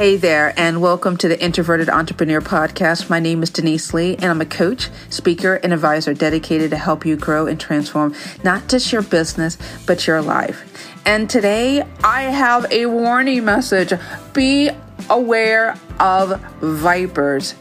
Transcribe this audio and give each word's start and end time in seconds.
Hey 0.00 0.16
there, 0.16 0.54
and 0.56 0.80
welcome 0.80 1.18
to 1.18 1.28
the 1.28 1.38
Introverted 1.44 1.90
Entrepreneur 1.90 2.40
Podcast. 2.40 3.10
My 3.10 3.20
name 3.20 3.42
is 3.42 3.50
Denise 3.50 3.92
Lee, 3.92 4.14
and 4.14 4.24
I'm 4.24 4.40
a 4.40 4.46
coach, 4.46 4.88
speaker, 5.10 5.56
and 5.56 5.74
advisor 5.74 6.14
dedicated 6.14 6.70
to 6.70 6.78
help 6.78 7.04
you 7.04 7.16
grow 7.16 7.46
and 7.46 7.60
transform 7.60 8.14
not 8.42 8.66
just 8.66 8.92
your 8.92 9.02
business, 9.02 9.58
but 9.84 10.06
your 10.06 10.22
life. 10.22 10.96
And 11.04 11.28
today 11.28 11.86
I 12.02 12.22
have 12.22 12.64
a 12.72 12.86
warning 12.86 13.44
message 13.44 13.92
be 14.32 14.70
aware 15.10 15.78
of 15.98 16.40
vipers. 16.62 17.54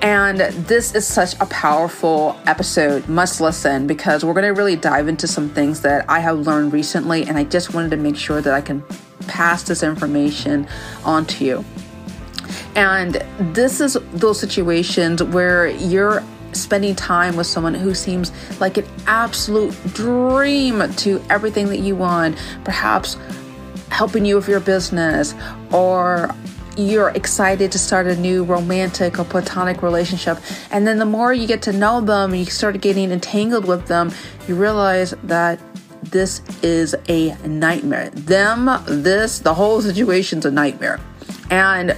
And 0.00 0.38
this 0.38 0.94
is 0.94 1.04
such 1.08 1.34
a 1.40 1.46
powerful 1.46 2.38
episode. 2.46 3.08
Must 3.08 3.40
listen 3.40 3.88
because 3.88 4.24
we're 4.24 4.34
going 4.34 4.46
to 4.46 4.50
really 4.50 4.76
dive 4.76 5.08
into 5.08 5.26
some 5.26 5.48
things 5.48 5.80
that 5.80 6.08
I 6.08 6.20
have 6.20 6.38
learned 6.38 6.72
recently. 6.72 7.24
And 7.24 7.36
I 7.36 7.42
just 7.42 7.74
wanted 7.74 7.90
to 7.90 7.96
make 7.96 8.14
sure 8.14 8.40
that 8.40 8.54
I 8.54 8.60
can 8.60 8.84
pass 9.26 9.62
this 9.62 9.82
information 9.82 10.66
on 11.04 11.26
to 11.26 11.44
you. 11.44 11.64
And 12.74 13.14
this 13.38 13.80
is 13.80 13.94
those 14.12 14.38
situations 14.38 15.22
where 15.22 15.68
you're 15.68 16.22
spending 16.52 16.94
time 16.94 17.36
with 17.36 17.46
someone 17.46 17.74
who 17.74 17.94
seems 17.94 18.32
like 18.60 18.76
an 18.76 18.86
absolute 19.06 19.74
dream 19.92 20.92
to 20.94 21.22
everything 21.30 21.66
that 21.68 21.78
you 21.78 21.94
want, 21.94 22.36
perhaps 22.64 23.16
helping 23.90 24.24
you 24.24 24.36
with 24.36 24.48
your 24.48 24.60
business 24.60 25.34
or 25.72 26.34
you're 26.76 27.10
excited 27.10 27.70
to 27.72 27.78
start 27.78 28.06
a 28.06 28.16
new 28.16 28.44
romantic 28.44 29.18
or 29.18 29.24
platonic 29.24 29.82
relationship. 29.82 30.38
And 30.70 30.86
then 30.86 30.98
the 30.98 31.04
more 31.04 31.32
you 31.32 31.46
get 31.46 31.62
to 31.62 31.72
know 31.72 32.00
them 32.00 32.32
and 32.32 32.40
you 32.40 32.46
start 32.46 32.80
getting 32.80 33.10
entangled 33.10 33.66
with 33.66 33.86
them, 33.86 34.12
you 34.48 34.54
realize 34.54 35.14
that 35.24 35.60
this 36.10 36.42
is 36.62 36.94
a 37.08 37.36
nightmare. 37.46 38.10
Them, 38.10 38.70
this, 38.86 39.38
the 39.38 39.54
whole 39.54 39.80
situation's 39.80 40.44
a 40.44 40.50
nightmare. 40.50 41.00
And 41.50 41.96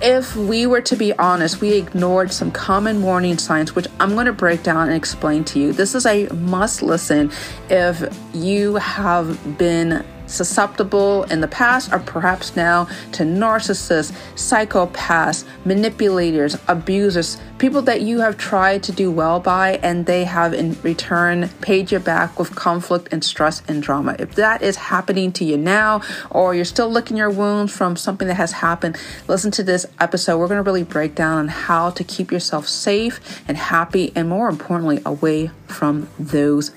if 0.00 0.34
we 0.34 0.66
were 0.66 0.80
to 0.80 0.96
be 0.96 1.12
honest, 1.14 1.60
we 1.60 1.74
ignored 1.74 2.32
some 2.32 2.50
common 2.50 3.02
warning 3.02 3.38
signs, 3.38 3.74
which 3.74 3.86
I'm 4.00 4.14
going 4.14 4.26
to 4.26 4.32
break 4.32 4.62
down 4.62 4.88
and 4.88 4.96
explain 4.96 5.44
to 5.44 5.60
you. 5.60 5.72
This 5.72 5.94
is 5.94 6.06
a 6.06 6.26
must 6.28 6.82
listen 6.82 7.30
if 7.70 8.02
you 8.34 8.76
have 8.76 9.58
been 9.58 10.04
susceptible 10.32 11.24
in 11.24 11.40
the 11.40 11.48
past 11.48 11.92
or 11.92 11.98
perhaps 11.98 12.56
now 12.56 12.84
to 13.12 13.22
narcissists, 13.22 14.12
psychopaths, 14.34 15.44
manipulators, 15.64 16.56
abusers, 16.68 17.38
people 17.58 17.82
that 17.82 18.00
you 18.00 18.20
have 18.20 18.36
tried 18.36 18.82
to 18.82 18.92
do 18.92 19.10
well 19.10 19.38
by 19.38 19.78
and 19.82 20.06
they 20.06 20.24
have 20.24 20.52
in 20.52 20.76
return 20.82 21.48
paid 21.60 21.92
you 21.92 21.98
back 21.98 22.38
with 22.38 22.54
conflict 22.56 23.08
and 23.12 23.22
stress 23.24 23.62
and 23.68 23.82
drama. 23.82 24.16
If 24.18 24.34
that 24.34 24.62
is 24.62 24.76
happening 24.76 25.32
to 25.32 25.44
you 25.44 25.56
now 25.56 26.02
or 26.30 26.54
you're 26.54 26.64
still 26.64 26.90
licking 26.90 27.16
your 27.16 27.30
wounds 27.30 27.72
from 27.72 27.96
something 27.96 28.26
that 28.28 28.34
has 28.34 28.52
happened, 28.52 28.96
listen 29.28 29.50
to 29.52 29.62
this 29.62 29.86
episode. 30.00 30.38
We're 30.38 30.48
going 30.48 30.62
to 30.62 30.68
really 30.68 30.82
break 30.82 31.14
down 31.14 31.38
on 31.38 31.48
how 31.48 31.90
to 31.90 32.04
keep 32.04 32.32
yourself 32.32 32.66
safe 32.66 33.42
and 33.46 33.56
happy 33.56 34.12
and 34.14 34.28
more 34.28 34.48
importantly 34.48 35.00
away 35.06 35.50
from 35.66 36.08
those 36.18 36.72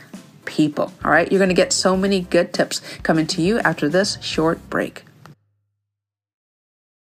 people. 0.46 0.94
All 1.04 1.12
right, 1.12 1.32
you're 1.32 1.40
going 1.40 1.50
to 1.50 1.56
get 1.56 1.74
so 1.74 1.98
many 1.98 2.22
good 2.22 2.54
tips 2.54 2.82
coming 3.04 3.28
to 3.28 3.42
you 3.42 3.60
after 3.60 3.90
this 3.90 4.18
short 4.22 4.70
break. 4.70 5.04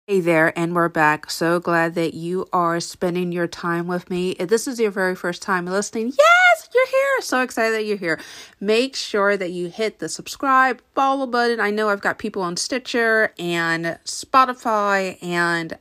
Hey 0.08 0.20
there, 0.20 0.58
and 0.58 0.74
we're 0.74 0.88
back. 0.88 1.30
So 1.30 1.60
glad 1.60 1.94
that 1.96 2.14
you 2.14 2.48
are 2.50 2.80
spending 2.80 3.30
your 3.30 3.46
time 3.46 3.86
with 3.86 4.08
me. 4.08 4.30
If 4.30 4.48
this 4.48 4.66
is 4.66 4.80
your 4.80 4.90
very 4.90 5.14
first 5.14 5.42
time 5.42 5.66
listening, 5.66 6.14
yes, 6.16 6.68
you're 6.74 6.86
here. 6.86 7.20
So 7.20 7.42
excited 7.42 7.74
that 7.74 7.84
you're 7.84 7.98
here. 7.98 8.18
Make 8.58 8.96
sure 8.96 9.36
that 9.36 9.50
you 9.50 9.68
hit 9.68 9.98
the 9.98 10.08
subscribe, 10.08 10.80
follow 10.94 11.26
button. 11.26 11.60
I 11.60 11.70
know 11.70 11.90
I've 11.90 12.00
got 12.00 12.16
people 12.16 12.40
on 12.40 12.56
Stitcher 12.56 13.34
and 13.38 13.98
Spotify 14.06 15.22
and 15.22 15.76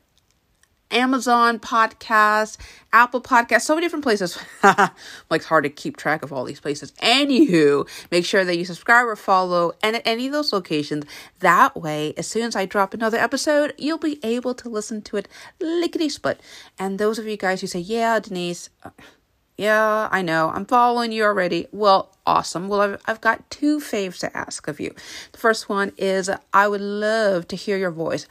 Amazon 0.91 1.59
podcast, 1.59 2.57
Apple 2.93 3.21
podcast, 3.21 3.61
so 3.61 3.75
many 3.75 3.85
different 3.85 4.03
places. 4.03 4.37
like 4.63 4.91
it's 5.31 5.45
hard 5.45 5.63
to 5.63 5.69
keep 5.69 5.97
track 5.97 6.23
of 6.23 6.31
all 6.31 6.45
these 6.45 6.59
places. 6.59 6.91
Anywho, 7.03 7.87
make 8.11 8.25
sure 8.25 8.45
that 8.45 8.57
you 8.57 8.65
subscribe 8.65 9.05
or 9.05 9.15
follow 9.15 9.73
and 9.83 9.95
at 9.95 10.01
any 10.05 10.27
of 10.27 10.33
those 10.33 10.53
locations. 10.53 11.05
That 11.39 11.75
way, 11.75 12.13
as 12.17 12.27
soon 12.27 12.43
as 12.43 12.55
I 12.55 12.65
drop 12.65 12.93
another 12.93 13.17
episode, 13.17 13.73
you'll 13.77 13.97
be 13.97 14.19
able 14.23 14.53
to 14.55 14.69
listen 14.69 15.01
to 15.03 15.17
it 15.17 15.27
lickety 15.59 16.09
split. 16.09 16.39
And 16.79 16.99
those 16.99 17.19
of 17.19 17.27
you 17.27 17.37
guys 17.37 17.61
who 17.61 17.67
say, 17.67 17.79
Yeah, 17.79 18.19
Denise, 18.19 18.69
uh, 18.83 18.91
yeah, 19.57 20.07
I 20.11 20.21
know, 20.21 20.49
I'm 20.49 20.65
following 20.65 21.11
you 21.11 21.23
already. 21.23 21.67
Well, 21.71 22.15
awesome. 22.27 22.67
Well, 22.67 22.81
I've, 22.81 23.01
I've 23.07 23.21
got 23.21 23.49
two 23.49 23.79
faves 23.79 24.19
to 24.19 24.37
ask 24.37 24.67
of 24.67 24.79
you. 24.79 24.93
The 25.31 25.39
first 25.39 25.67
one 25.67 25.93
is 25.97 26.29
I 26.53 26.67
would 26.67 26.81
love 26.81 27.47
to 27.47 27.55
hear 27.55 27.75
your 27.75 27.89
voice 27.89 28.27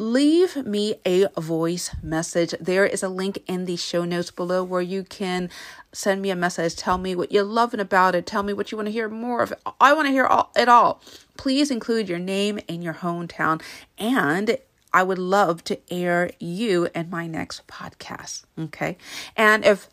leave 0.00 0.56
me 0.64 0.94
a 1.04 1.28
voice 1.38 1.94
message. 2.02 2.54
There 2.58 2.86
is 2.86 3.02
a 3.02 3.08
link 3.08 3.42
in 3.46 3.66
the 3.66 3.76
show 3.76 4.06
notes 4.06 4.30
below 4.30 4.64
where 4.64 4.80
you 4.80 5.04
can 5.04 5.50
send 5.92 6.22
me 6.22 6.30
a 6.30 6.36
message. 6.36 6.74
Tell 6.74 6.96
me 6.96 7.14
what 7.14 7.30
you're 7.30 7.44
loving 7.44 7.80
about 7.80 8.14
it. 8.14 8.24
Tell 8.24 8.42
me 8.42 8.54
what 8.54 8.72
you 8.72 8.78
want 8.78 8.86
to 8.86 8.92
hear 8.92 9.10
more 9.10 9.42
of. 9.42 9.52
I 9.78 9.92
want 9.92 10.06
to 10.06 10.12
hear 10.12 10.24
all, 10.24 10.50
it 10.56 10.70
all. 10.70 11.02
Please 11.36 11.70
include 11.70 12.08
your 12.08 12.18
name 12.18 12.58
and 12.66 12.82
your 12.82 12.94
hometown. 12.94 13.62
And 13.98 14.56
I 14.90 15.02
would 15.02 15.18
love 15.18 15.62
to 15.64 15.78
air 15.92 16.30
you 16.38 16.88
in 16.94 17.10
my 17.10 17.26
next 17.26 17.66
podcast. 17.66 18.44
Okay. 18.58 18.96
And 19.36 19.66
if 19.66 19.88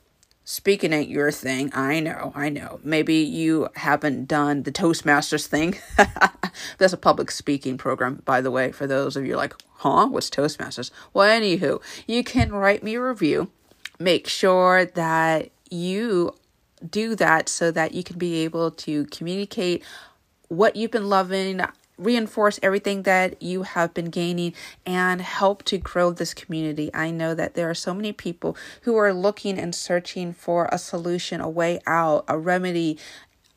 Speaking 0.49 0.93
ain't 0.93 1.09
your 1.09 1.29
thing. 1.29 1.71
I 1.73 1.99
know, 1.99 2.31
I 2.33 2.47
know. 2.47 2.79
Maybe 2.81 3.15
you 3.15 3.67
haven't 3.75 4.29
done 4.29 4.63
the 4.63 4.71
Toastmasters 4.71 5.45
thing. 5.45 5.75
That's 6.77 6.93
a 6.93 6.97
public 6.97 7.31
speaking 7.31 7.77
program, 7.77 8.21
by 8.23 8.39
the 8.39 8.49
way, 8.49 8.71
for 8.71 8.87
those 8.87 9.17
of 9.17 9.25
you 9.25 9.35
like, 9.35 9.53
huh? 9.79 10.07
What's 10.07 10.29
Toastmasters? 10.29 10.89
Well, 11.13 11.27
anywho, 11.27 11.83
you 12.07 12.23
can 12.23 12.53
write 12.53 12.81
me 12.81 12.95
a 12.95 13.01
review. 13.01 13.51
Make 13.99 14.29
sure 14.29 14.85
that 14.85 15.49
you 15.69 16.33
do 16.89 17.13
that 17.15 17.49
so 17.49 17.69
that 17.71 17.93
you 17.93 18.05
can 18.05 18.17
be 18.17 18.45
able 18.45 18.71
to 18.71 19.03
communicate 19.07 19.83
what 20.47 20.77
you've 20.77 20.91
been 20.91 21.09
loving 21.09 21.59
reinforce 21.97 22.59
everything 22.61 23.03
that 23.03 23.41
you 23.41 23.63
have 23.63 23.93
been 23.93 24.09
gaining 24.09 24.53
and 24.85 25.21
help 25.21 25.63
to 25.63 25.77
grow 25.77 26.11
this 26.11 26.33
community. 26.33 26.91
I 26.93 27.11
know 27.11 27.33
that 27.33 27.55
there 27.55 27.69
are 27.69 27.75
so 27.75 27.93
many 27.93 28.11
people 28.11 28.55
who 28.81 28.95
are 28.97 29.13
looking 29.13 29.57
and 29.57 29.73
searching 29.73 30.33
for 30.33 30.69
a 30.71 30.77
solution, 30.77 31.41
a 31.41 31.49
way 31.49 31.79
out, 31.87 32.25
a 32.27 32.37
remedy, 32.37 32.97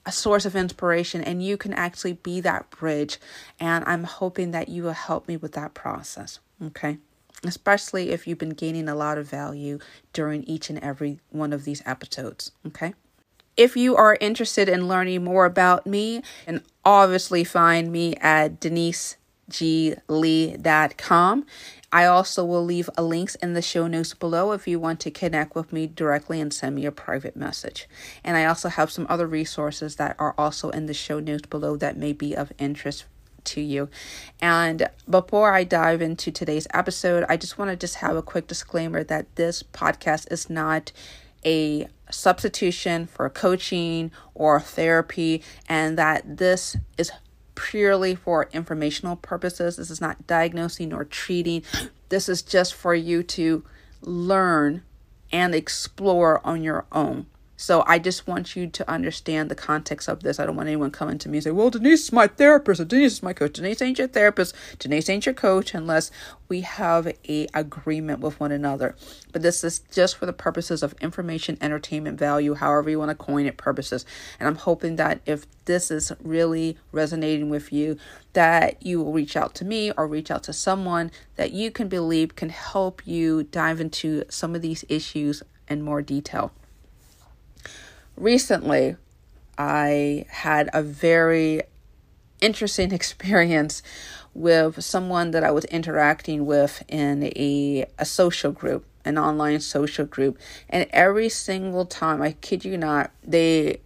a 0.07 0.13
source 0.13 0.47
of 0.47 0.57
inspiration, 0.57 1.23
and 1.23 1.45
you 1.45 1.57
can 1.57 1.75
actually 1.75 2.15
be 2.15 2.41
that 2.41 2.71
bridge. 2.71 3.19
And 3.59 3.85
I'm 3.87 4.05
hoping 4.05 4.51
that 4.53 4.69
you 4.69 4.83
will 4.85 4.93
help 4.93 5.29
me 5.29 5.37
with 5.37 5.53
that 5.53 5.75
process. 5.75 6.41
Okay. 6.63 6.99
Especially 7.45 8.11
if 8.11 8.27
you've 8.27 8.39
been 8.39 8.51
gaining 8.51 8.89
a 8.89 8.95
lot 8.95 9.19
of 9.19 9.29
value 9.29 9.79
during 10.13 10.43
each 10.45 10.69
and 10.69 10.79
every 10.81 11.21
one 11.31 11.53
of 11.53 11.65
these 11.65 11.83
episodes. 11.87 12.53
Okay. 12.67 12.95
If 13.57 13.77
you 13.77 13.97
are 13.97 14.17
interested 14.21 14.69
in 14.69 14.87
learning 14.89 15.25
more 15.25 15.45
about 15.45 15.87
me, 15.87 16.23
and 16.47 16.63
obviously 16.85 17.45
find 17.45 17.93
me 17.93 18.17
at 18.17 18.61
deniseglee.com. 18.61 21.47
I 21.93 22.07
also 22.07 22.45
will 22.45 22.65
leave 22.65 22.89
a 22.97 23.03
links 23.03 23.35
in 23.37 23.55
the 23.55 23.63
show 23.63 23.87
notes 23.89 24.15
below 24.15 24.53
if 24.53 24.69
you 24.69 24.79
want 24.79 25.01
to 25.01 25.11
connect 25.11 25.57
with 25.57 25.73
me 25.73 25.89
directly 25.89 26.41
and 26.41 26.55
send 26.55 26.77
me 26.77 26.87
a 26.87 26.93
private 26.93 27.35
message. 27.35 27.89
And 28.23 28.37
I 28.37 28.45
also 28.45 28.69
have 28.69 28.93
some 28.93 29.07
other 29.09 29.27
resources 29.27 29.97
that 29.97 30.15
are 30.19 30.35
also 30.39 30.71
in 30.71 30.87
the 30.87 30.95
show 30.95 31.19
notes 31.19 31.47
below 31.47 31.75
that 31.77 31.97
may 31.97 32.13
be 32.13 32.37
of 32.37 32.53
interest 32.59 33.07
to 33.43 33.61
you. 33.61 33.89
And 34.41 34.89
before 35.09 35.53
I 35.53 35.65
dive 35.65 36.01
into 36.01 36.31
today's 36.31 36.69
episode, 36.73 37.25
I 37.29 37.37
just 37.37 37.59
want 37.59 37.73
to 37.73 37.77
just 37.77 37.97
have 37.97 38.17
a 38.17 38.23
quick 38.23 38.47
disclaimer 38.47 39.03
that 39.05 39.35
this 39.35 39.65
podcast 39.65 40.31
is 40.31 40.49
not 40.49 40.93
a 41.45 41.89
substitution 42.11 43.07
for 43.07 43.29
coaching 43.31 44.11
or 44.35 44.61
therapy, 44.61 45.43
and 45.69 45.99
that 45.99 46.39
this 46.39 46.77
is 46.99 47.11
purely 47.55 48.15
for 48.15 48.49
informational 48.53 49.17
purposes. 49.17 49.77
This 49.77 49.91
is 49.91 50.01
not 50.01 50.27
diagnosing 50.27 50.93
or 50.93 51.05
treating. 51.05 51.63
This 52.09 52.29
is 52.29 52.43
just 52.43 52.75
for 52.75 52.95
you 52.95 53.23
to 53.25 53.65
learn 54.01 54.83
and 55.33 55.55
explore 55.55 56.45
on 56.47 56.63
your 56.63 56.87
own. 56.91 57.27
So 57.61 57.85
I 57.87 57.99
just 57.99 58.27
want 58.27 58.57
you 58.57 58.69
to 58.69 58.91
understand 58.91 59.51
the 59.51 59.55
context 59.55 60.09
of 60.09 60.23
this. 60.23 60.41
I 60.41 60.47
don't 60.47 60.57
want 60.57 60.71
anyone 60.71 60.91
coming 60.91 61.19
to 61.19 61.29
me 61.29 61.37
and 61.37 61.45
say, 61.45 61.51
well, 61.51 61.69
Denise 61.69 62.05
is 62.05 62.13
my 62.13 62.27
therapist, 62.27 62.81
or 62.81 62.87
Denise 62.87 63.13
is 63.13 63.23
my 63.23 63.35
coach. 63.35 63.53
Denise 63.53 63.83
ain't 63.83 63.99
your 63.99 64.09
therapist. 64.09 64.55
Denise 64.79 65.11
ain't 65.11 65.27
your 65.27 65.35
coach 65.35 65.75
unless 65.75 66.11
we 66.49 66.63
have 66.63 67.07
a 67.29 67.49
agreement 67.53 68.21
with 68.21 68.41
one 68.41 68.51
another. 68.51 68.97
But 69.31 69.43
this 69.43 69.63
is 69.63 69.81
just 69.93 70.17
for 70.17 70.25
the 70.25 70.33
purposes 70.33 70.83
of 70.83 70.95
information, 71.03 71.59
entertainment 71.61 72.19
value, 72.19 72.55
however 72.55 72.89
you 72.89 72.99
want 72.99 73.11
to 73.11 73.15
coin 73.15 73.45
it 73.45 73.59
purposes. 73.59 74.07
And 74.41 74.49
I'm 74.49 74.57
hoping 74.57 74.97
that 74.97 75.21
if 75.27 75.45
this 75.67 75.91
is 75.91 76.13
really 76.23 76.79
resonating 76.93 77.51
with 77.51 77.75
you, 77.75 77.99
that 78.33 78.83
you 78.83 79.03
will 79.03 79.13
reach 79.13 79.37
out 79.37 79.55
to 79.57 79.67
me 79.67 79.93
or 79.99 80.07
reach 80.07 80.31
out 80.31 80.45
to 80.45 80.55
someone 80.55 81.11
that 81.37 81.53
you 81.53 81.71
can 81.71 81.89
believe 81.89 82.37
can 82.37 82.49
help 82.49 83.07
you 83.07 83.43
dive 83.43 83.83
into 83.83 84.25
some 84.31 84.55
of 84.55 84.63
these 84.63 84.83
issues 84.89 85.43
in 85.69 85.83
more 85.83 86.01
detail 86.01 86.53
recently 88.21 88.97
I 89.59 90.27
had 90.29 90.71
a 90.73 90.83
very 90.83 91.63
interesting 92.41 92.93
experience 93.01 93.83
with 94.33 94.83
someone 94.83 95.33
that 95.33 95.43
I 95.43 95.51
was 95.51 95.65
interacting 95.67 96.47
with 96.47 96.83
in 96.89 97.25
a, 97.25 97.87
a 97.99 98.05
social 98.05 98.53
group, 98.53 98.85
an 99.05 99.19
online 99.19 99.61
social 99.61 100.07
group. 100.07 100.39
And 100.69 100.87
every 100.91 101.29
single 101.29 101.85
time, 101.85 102.23
I 102.23 102.33
kid 102.33 102.65
you 102.65 102.79
not, 102.79 103.11
they 103.25 103.81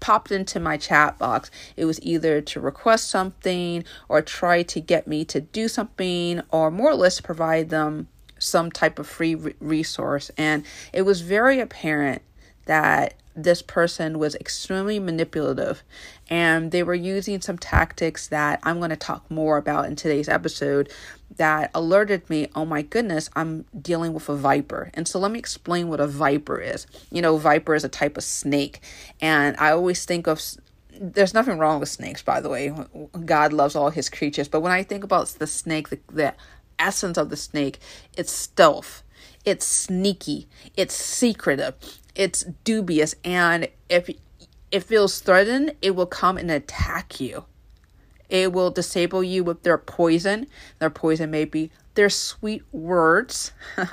popped 0.00 0.30
into 0.30 0.60
my 0.60 0.76
chat 0.76 1.18
box. 1.18 1.50
It 1.76 1.86
was 1.86 1.98
either 2.02 2.42
to 2.42 2.60
request 2.60 3.08
something 3.08 3.84
or 4.08 4.20
try 4.20 4.62
to 4.64 4.80
get 4.80 5.06
me 5.06 5.24
to 5.26 5.40
do 5.40 5.68
something 5.68 6.42
or 6.50 6.70
more 6.70 6.90
or 6.90 6.96
less 6.96 7.20
provide 7.20 7.70
them 7.70 8.08
some 8.38 8.70
type 8.70 8.98
of 8.98 9.06
free 9.06 9.34
re- 9.34 9.54
resource. 9.60 10.30
And 10.36 10.64
it 10.92 11.02
was 11.02 11.22
very 11.22 11.58
apparent 11.58 12.20
that 12.66 13.14
this 13.36 13.60
person 13.60 14.18
was 14.18 14.34
extremely 14.36 14.98
manipulative 14.98 15.82
and 16.28 16.72
they 16.72 16.82
were 16.82 16.94
using 16.94 17.40
some 17.40 17.58
tactics 17.58 18.28
that 18.28 18.58
I'm 18.62 18.78
going 18.78 18.90
to 18.90 18.96
talk 18.96 19.30
more 19.30 19.58
about 19.58 19.84
in 19.84 19.94
today's 19.94 20.28
episode 20.28 20.90
that 21.36 21.70
alerted 21.74 22.28
me 22.30 22.48
oh 22.54 22.64
my 22.64 22.80
goodness 22.80 23.28
I'm 23.36 23.66
dealing 23.78 24.14
with 24.14 24.28
a 24.30 24.36
viper. 24.36 24.90
And 24.94 25.06
so 25.06 25.18
let 25.18 25.30
me 25.30 25.38
explain 25.38 25.88
what 25.88 26.00
a 26.00 26.06
viper 26.06 26.58
is. 26.58 26.86
You 27.10 27.20
know 27.20 27.36
viper 27.36 27.74
is 27.74 27.84
a 27.84 27.90
type 27.90 28.16
of 28.16 28.24
snake 28.24 28.80
and 29.20 29.54
I 29.58 29.70
always 29.70 30.04
think 30.06 30.26
of 30.26 30.40
there's 30.98 31.34
nothing 31.34 31.58
wrong 31.58 31.78
with 31.78 31.90
snakes 31.90 32.22
by 32.22 32.40
the 32.40 32.48
way. 32.48 32.72
God 33.24 33.52
loves 33.52 33.76
all 33.76 33.90
his 33.90 34.08
creatures 34.08 34.48
but 34.48 34.60
when 34.60 34.72
I 34.72 34.82
think 34.82 35.04
about 35.04 35.26
the 35.28 35.46
snake 35.46 35.90
the, 35.90 36.00
the 36.10 36.34
essence 36.78 37.18
of 37.18 37.28
the 37.28 37.36
snake 37.36 37.80
it's 38.16 38.32
stealth 38.32 39.02
it's 39.46 39.66
sneaky 39.66 40.46
it's 40.76 40.94
secretive 40.94 41.74
it's 42.14 42.44
dubious 42.64 43.14
and 43.24 43.68
if 43.88 44.10
it 44.70 44.82
feels 44.82 45.20
threatened, 45.20 45.74
it 45.80 45.92
will 45.92 46.06
come 46.06 46.36
and 46.36 46.50
attack 46.50 47.20
you. 47.20 47.44
It 48.28 48.52
will 48.52 48.70
disable 48.70 49.22
you 49.22 49.44
with 49.44 49.62
their 49.62 49.78
poison. 49.78 50.48
Their 50.80 50.90
poison 50.90 51.30
may 51.30 51.44
be 51.44 51.70
their 51.94 52.10
sweet 52.10 52.62
words, 52.72 53.52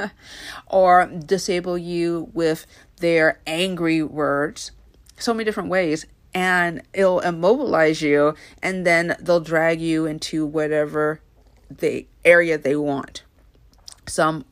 or 0.68 1.06
disable 1.06 1.78
you 1.78 2.30
with 2.34 2.66
their 2.98 3.40
angry 3.46 4.02
words. 4.04 4.72
So 5.18 5.34
many 5.34 5.46
different 5.46 5.70
ways. 5.70 6.06
And 6.34 6.82
it'll 6.94 7.20
immobilize 7.20 8.02
you, 8.02 8.34
and 8.62 8.88
then 8.88 9.16
they'll 9.20 9.40
drag 9.40 9.80
you 9.80 10.08
into 10.08 10.48
whatever 10.48 11.22
the 11.70 12.08
area 12.26 12.58
they 12.58 12.76
want. 12.76 13.24
Some 14.08 14.44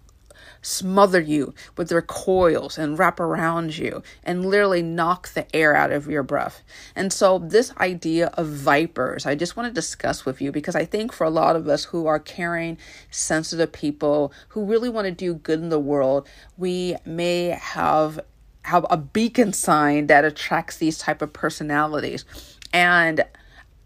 smother 0.61 1.19
you 1.19 1.53
with 1.77 1.89
their 1.89 2.01
coils 2.01 2.77
and 2.77 2.97
wrap 2.97 3.19
around 3.19 3.77
you 3.77 4.03
and 4.23 4.45
literally 4.45 4.81
knock 4.81 5.29
the 5.29 5.53
air 5.55 5.75
out 5.75 5.91
of 5.91 6.07
your 6.07 6.23
breath. 6.23 6.63
And 6.95 7.11
so, 7.11 7.39
this 7.39 7.73
idea 7.77 8.27
of 8.33 8.47
vipers, 8.47 9.25
I 9.25 9.35
just 9.35 9.57
want 9.57 9.67
to 9.67 9.73
discuss 9.73 10.25
with 10.25 10.41
you 10.41 10.51
because 10.51 10.75
I 10.75 10.85
think 10.85 11.11
for 11.11 11.25
a 11.25 11.29
lot 11.29 11.55
of 11.55 11.67
us 11.67 11.85
who 11.85 12.07
are 12.07 12.19
caring, 12.19 12.77
sensitive 13.09 13.71
people 13.71 14.31
who 14.49 14.65
really 14.65 14.89
want 14.89 15.05
to 15.05 15.11
do 15.11 15.35
good 15.35 15.59
in 15.59 15.69
the 15.69 15.79
world, 15.79 16.27
we 16.57 16.95
may 17.05 17.57
have 17.59 18.19
have 18.63 18.85
a 18.91 18.97
beacon 18.97 19.53
sign 19.53 20.07
that 20.07 20.23
attracts 20.23 20.77
these 20.77 20.99
type 20.99 21.21
of 21.21 21.33
personalities. 21.33 22.25
And 22.71 23.25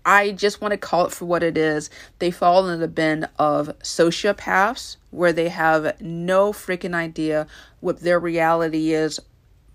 I 0.05 0.31
just 0.31 0.61
want 0.61 0.71
to 0.71 0.77
call 0.77 1.07
it 1.07 1.11
for 1.11 1.25
what 1.25 1.41
it 1.41 1.57
is. 1.57 1.89
They 2.19 2.29
fall 2.29 2.69
in 2.69 2.79
the 2.79 2.87
bin 2.87 3.27
of 3.39 3.67
sociopaths, 3.79 4.97
where 5.09 5.33
they 5.33 5.49
have 5.49 5.99
no 5.99 6.53
freaking 6.53 6.93
idea 6.93 7.47
what 7.79 8.01
their 8.01 8.19
reality 8.19 8.93
is 8.93 9.19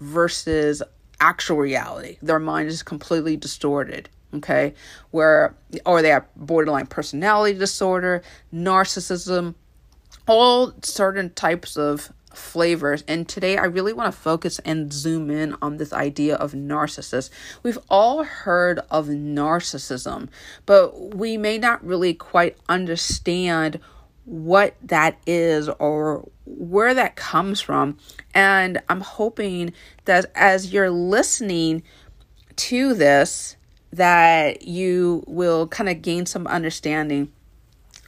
versus 0.01 0.83
actual 1.21 1.59
reality. 1.59 2.17
Their 2.23 2.39
mind 2.39 2.69
is 2.69 2.83
completely 2.83 3.37
distorted. 3.37 4.09
Okay, 4.33 4.75
where 5.11 5.57
or 5.85 6.03
they 6.03 6.11
have 6.11 6.25
borderline 6.37 6.87
personality 6.87 7.59
disorder, 7.59 8.23
narcissism, 8.55 9.57
all 10.29 10.73
certain 10.83 11.31
types 11.31 11.77
of 11.77 12.13
flavors. 12.35 13.05
And 13.09 13.29
today 13.29 13.57
I 13.57 13.65
really 13.65 13.93
want 13.93 14.13
to 14.13 14.19
focus 14.21 14.59
and 14.61 14.93
zoom 14.93 15.31
in 15.31 15.57
on 15.61 15.77
this 15.77 15.93
idea 15.93 16.37
of 16.37 16.53
narcissist. 16.53 17.31
We've 17.63 17.79
all 17.89 18.25
heard 18.25 18.81
of 18.91 19.07
narcissism, 19.07 20.29
but 20.67 21.15
we 21.15 21.37
may 21.37 21.59
not 21.59 21.85
really 21.85 22.15
quite 22.15 22.57
understand 22.69 23.81
what 24.25 24.77
that 24.83 25.19
is 25.27 25.69
or 25.69 26.29
where 26.45 26.95
that 26.95 27.17
comes 27.17 27.61
from. 27.61 27.99
And 28.35 28.81
I'm 28.89 29.01
hoping 29.01 29.73
that 30.05 30.31
as 30.35 30.73
you're 30.73 30.91
listening 30.91 31.83
to 32.57 32.95
this, 32.95 33.57
that 33.93 34.63
you 34.63 35.25
will 35.27 35.67
kind 35.67 35.89
of 35.89 36.03
gain 36.03 36.27
some 36.27 36.47
understanding. 36.47 37.33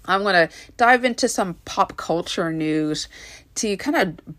I'm 0.04 0.22
going 0.22 0.48
to 0.48 0.54
dive 0.76 1.04
into 1.04 1.28
some 1.28 1.54
pop 1.64 1.96
culture 1.96 2.52
news 2.52 3.08
to 3.56 3.76
kind 3.76 3.96
of 3.96 4.34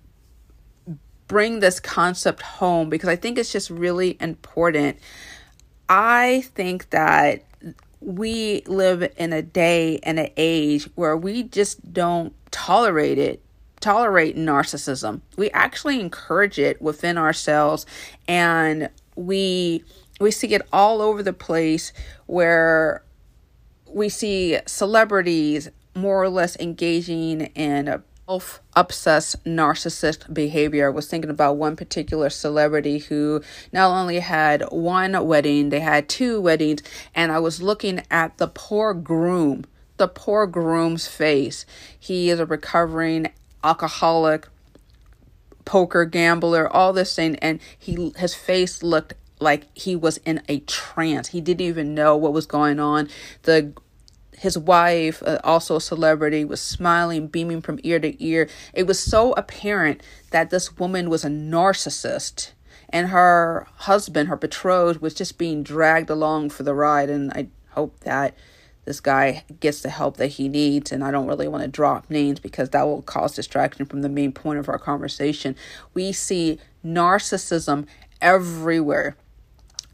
bring 1.27 1.59
this 1.59 1.79
concept 1.79 2.41
home 2.41 2.89
because 2.89 3.09
I 3.09 3.15
think 3.15 3.37
it's 3.37 3.51
just 3.51 3.69
really 3.69 4.17
important. 4.19 4.97
I 5.89 6.43
think 6.53 6.89
that 6.91 7.43
we 7.99 8.63
live 8.67 9.09
in 9.17 9.33
a 9.33 9.41
day 9.41 9.99
and 10.03 10.19
an 10.19 10.29
age 10.35 10.89
where 10.95 11.15
we 11.15 11.43
just 11.43 11.93
don't 11.93 12.33
tolerate 12.51 13.17
it 13.17 13.41
tolerate 13.79 14.37
narcissism 14.37 15.19
we 15.35 15.49
actually 15.51 15.99
encourage 15.99 16.57
it 16.57 16.81
within 16.81 17.17
ourselves 17.17 17.85
and 18.27 18.89
we 19.15 19.83
we 20.21 20.31
see 20.31 20.53
it 20.53 20.61
all 20.71 21.01
over 21.01 21.21
the 21.21 21.33
place 21.33 21.91
where 22.25 23.03
we 23.87 24.07
see 24.07 24.57
celebrities 24.65 25.69
more 25.95 26.21
or 26.21 26.29
less 26.29 26.57
engaging 26.57 27.41
in 27.41 28.01
self 28.33 28.61
obsessed 28.75 29.43
narcissist 29.45 30.33
behavior. 30.33 30.87
I 30.87 30.89
was 30.89 31.07
thinking 31.07 31.29
about 31.29 31.57
one 31.57 31.75
particular 31.75 32.31
celebrity 32.31 32.97
who 32.97 33.43
not 33.71 33.91
only 33.91 34.19
had 34.19 34.63
one 34.71 35.27
wedding, 35.27 35.69
they 35.69 35.81
had 35.81 36.09
two 36.09 36.41
weddings, 36.41 36.81
and 37.13 37.31
I 37.31 37.37
was 37.37 37.61
looking 37.61 38.01
at 38.09 38.39
the 38.39 38.47
poor 38.47 38.95
groom, 38.95 39.65
the 39.97 40.07
poor 40.07 40.47
groom's 40.47 41.05
face. 41.05 41.67
He 41.99 42.31
is 42.31 42.39
a 42.39 42.47
recovering 42.47 43.27
alcoholic, 43.63 44.47
poker 45.63 46.03
gambler, 46.05 46.67
all 46.67 46.91
this 46.91 47.15
thing, 47.15 47.35
and 47.35 47.59
he 47.77 48.13
his 48.17 48.33
face 48.33 48.81
looked 48.81 49.13
like 49.39 49.67
he 49.77 49.95
was 49.95 50.17
in 50.25 50.41
a 50.49 50.61
trance. 50.61 51.27
He 51.27 51.39
didn't 51.39 51.67
even 51.67 51.93
know 51.93 52.17
what 52.17 52.33
was 52.33 52.47
going 52.47 52.79
on. 52.79 53.09
The 53.43 53.73
his 54.43 54.57
wife, 54.57 55.23
uh, 55.25 55.39
also 55.45 55.77
a 55.77 55.81
celebrity, 55.81 56.43
was 56.43 56.59
smiling, 56.59 57.27
beaming 57.27 57.61
from 57.61 57.79
ear 57.81 57.97
to 57.97 58.21
ear. 58.21 58.49
It 58.73 58.85
was 58.85 58.99
so 58.99 59.31
apparent 59.37 60.03
that 60.31 60.49
this 60.49 60.77
woman 60.77 61.09
was 61.09 61.23
a 61.23 61.29
narcissist 61.29 62.51
and 62.89 63.07
her 63.07 63.65
husband, 63.75 64.27
her 64.27 64.35
betrothed, 64.35 64.99
was 64.99 65.13
just 65.13 65.37
being 65.37 65.63
dragged 65.63 66.09
along 66.09 66.49
for 66.49 66.63
the 66.63 66.73
ride. 66.73 67.09
And 67.09 67.31
I 67.31 67.47
hope 67.69 68.01
that 68.01 68.35
this 68.83 68.99
guy 68.99 69.45
gets 69.61 69.79
the 69.79 69.89
help 69.89 70.17
that 70.17 70.27
he 70.27 70.49
needs. 70.49 70.91
And 70.91 71.05
I 71.05 71.11
don't 71.11 71.27
really 71.27 71.47
want 71.47 71.63
to 71.63 71.69
drop 71.69 72.09
names 72.09 72.41
because 72.41 72.71
that 72.71 72.83
will 72.83 73.01
cause 73.01 73.33
distraction 73.33 73.85
from 73.85 74.01
the 74.01 74.09
main 74.09 74.33
point 74.33 74.59
of 74.59 74.67
our 74.67 74.77
conversation. 74.77 75.55
We 75.93 76.11
see 76.11 76.59
narcissism 76.85 77.87
everywhere 78.21 79.15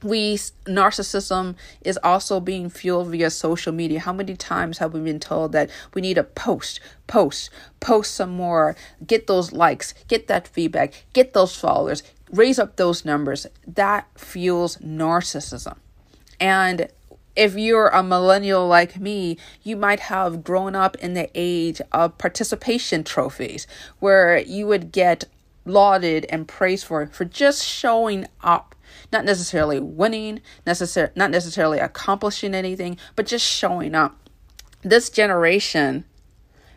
we 0.04 0.36
narcissism 0.66 1.56
is 1.82 2.00
also 2.04 2.40
being 2.40 2.70
fueled 2.70 3.10
via 3.10 3.30
social 3.30 3.74
media. 3.74 4.00
How 4.00 4.14
many 4.14 4.36
times 4.36 4.78
have 4.78 4.94
we 4.94 5.00
been 5.02 5.20
told 5.20 5.52
that 5.52 5.70
we 5.94 6.02
need 6.02 6.16
to 6.16 6.24
post 6.24 6.80
post 7.08 7.50
post 7.80 8.14
some 8.14 8.30
more 8.30 8.76
get 9.06 9.28
those 9.28 9.52
likes 9.52 9.94
get 10.08 10.28
that 10.28 10.48
feedback 10.48 10.94
get 11.14 11.34
those 11.34 11.56
followers 11.56 12.04
raise 12.32 12.60
up 12.60 12.76
those 12.76 13.04
numbers? 13.04 13.48
That 13.68 14.08
fuels 14.16 14.78
narcissism. 14.78 15.78
And 16.40 16.90
if 17.36 17.56
you're 17.56 17.88
a 17.88 18.04
millennial 18.04 18.68
like 18.68 19.00
me, 19.00 19.38
you 19.64 19.78
might 19.78 20.02
have 20.02 20.44
grown 20.44 20.76
up 20.76 20.96
in 20.98 21.14
the 21.14 21.30
age 21.34 21.82
of 21.92 22.18
participation 22.18 23.04
trophies 23.04 23.66
where 24.00 24.40
you 24.40 24.68
would 24.68 24.92
get 24.92 25.26
lauded 25.66 26.26
and 26.30 26.48
praised 26.48 26.86
for 26.86 27.08
for 27.08 27.26
just 27.26 27.66
showing 27.66 28.26
up 28.42 28.76
not 29.12 29.26
necessarily 29.26 29.80
winning, 29.80 30.42
necessar- 30.66 31.16
not 31.16 31.32
necessarily 31.32 31.80
accomplishing 31.80 32.54
anything, 32.54 32.98
but 33.16 33.26
just 33.26 33.46
showing 33.46 33.96
up. 33.96 34.30
This 34.82 35.10
generation 35.10 36.06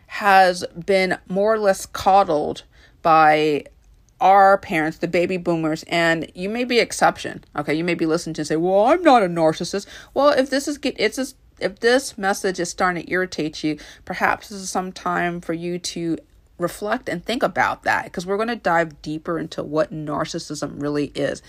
has 0.07 0.63
been 0.85 1.17
more 1.27 1.53
or 1.53 1.59
less 1.59 1.85
coddled 1.85 2.63
by 3.01 3.65
our 4.21 4.57
parents, 4.57 4.99
the 4.99 5.07
baby 5.07 5.37
boomers, 5.37 5.83
and 5.87 6.31
you 6.33 6.49
may 6.49 6.63
be 6.63 6.79
exception. 6.79 7.43
Okay, 7.57 7.73
you 7.73 7.83
may 7.83 7.95
be 7.95 8.05
listening 8.05 8.33
to 8.35 8.45
say, 8.45 8.55
"Well, 8.55 8.85
I'm 8.85 9.01
not 9.01 9.23
a 9.23 9.27
narcissist." 9.27 9.85
Well, 10.13 10.29
if 10.29 10.49
this 10.49 10.67
is 10.67 10.77
get 10.77 10.95
it's 10.97 11.17
just 11.17 11.35
if 11.59 11.79
this 11.79 12.17
message 12.17 12.59
is 12.59 12.69
starting 12.69 13.03
to 13.03 13.11
irritate 13.11 13.63
you, 13.63 13.77
perhaps 14.05 14.49
this 14.49 14.59
is 14.59 14.69
some 14.69 14.91
time 14.91 15.41
for 15.41 15.53
you 15.53 15.79
to 15.79 16.17
reflect 16.57 17.09
and 17.09 17.25
think 17.25 17.43
about 17.43 17.83
that 17.83 18.05
because 18.05 18.25
we're 18.25 18.37
going 18.37 18.47
to 18.47 18.55
dive 18.55 19.01
deeper 19.01 19.39
into 19.39 19.63
what 19.63 19.91
narcissism 19.91 20.81
really 20.81 21.07
is. 21.15 21.41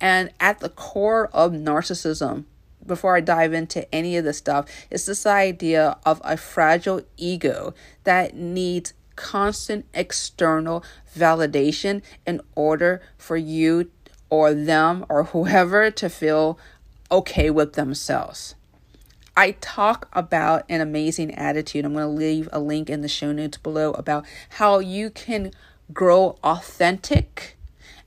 And 0.00 0.30
at 0.40 0.60
the 0.60 0.68
core 0.68 1.28
of 1.32 1.52
narcissism, 1.52 2.44
before 2.86 3.16
I 3.16 3.20
dive 3.20 3.52
into 3.52 3.92
any 3.94 4.16
of 4.16 4.24
this 4.24 4.38
stuff 4.38 4.68
is 4.90 5.06
this 5.06 5.26
idea 5.26 5.98
of 6.04 6.20
a 6.24 6.36
fragile 6.36 7.02
ego 7.16 7.74
that 8.04 8.34
needs 8.34 8.92
constant 9.14 9.86
external 9.94 10.84
validation 11.16 12.02
in 12.26 12.40
order 12.54 13.02
for 13.16 13.36
you 13.36 13.90
or 14.30 14.54
them 14.54 15.04
or 15.08 15.24
whoever 15.24 15.90
to 15.90 16.08
feel 16.08 16.58
okay 17.10 17.50
with 17.50 17.74
themselves. 17.74 18.54
I 19.36 19.52
talk 19.52 20.08
about 20.12 20.64
an 20.68 20.80
amazing 20.80 21.34
attitude. 21.34 21.84
I'm 21.84 21.94
going 21.94 22.04
to 22.04 22.08
leave 22.08 22.48
a 22.52 22.60
link 22.60 22.90
in 22.90 23.00
the 23.00 23.08
show 23.08 23.32
notes 23.32 23.56
below 23.56 23.92
about 23.92 24.26
how 24.50 24.78
you 24.78 25.10
can 25.10 25.52
grow 25.92 26.36
authentic 26.44 27.56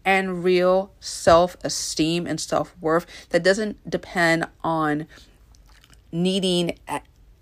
and 0.04 0.44
real 0.44 0.92
self 1.00 1.58
esteem 1.64 2.28
and 2.28 2.40
self 2.40 2.76
worth 2.80 3.08
that 3.30 3.44
doesn't 3.44 3.90
depend 3.90 4.46
on 4.64 5.08
needing 6.12 6.78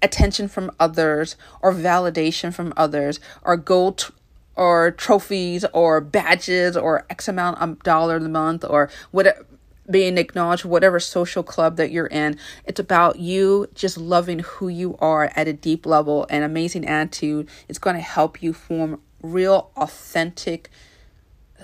attention 0.02 0.48
from 0.48 0.72
others 0.80 1.36
or 1.62 1.74
validation 1.74 2.54
from 2.54 2.74
others 2.78 3.20
or 3.42 3.58
gold 3.58 4.12
or 4.56 4.92
trophies 4.92 5.66
or 5.74 6.00
badges 6.00 6.78
or 6.78 7.06
X 7.10 7.28
amount 7.28 7.60
of 7.60 7.84
dollar 7.84 8.18
a 8.18 8.22
month 8.22 8.64
or 8.64 8.90
whatever 9.12 9.46
being 9.90 10.18
acknowledged 10.18 10.66
whatever 10.66 11.00
social 11.00 11.44
club 11.44 11.76
that 11.78 11.92
you're 11.92 12.08
in 12.08 12.38
it's 12.66 12.80
about 12.80 13.20
you 13.20 13.68
just 13.74 13.98
loving 13.98 14.40
who 14.40 14.68
you 14.68 14.96
are 15.00 15.32
at 15.36 15.48
a 15.48 15.54
deep 15.54 15.86
level. 15.86 16.26
And 16.30 16.44
amazing 16.44 16.88
attitude. 16.88 17.50
It's 17.68 17.80
going 17.80 17.96
to 17.96 18.02
help 18.02 18.42
you 18.42 18.54
form 18.54 19.02
real 19.22 19.72
authentic 19.78 20.70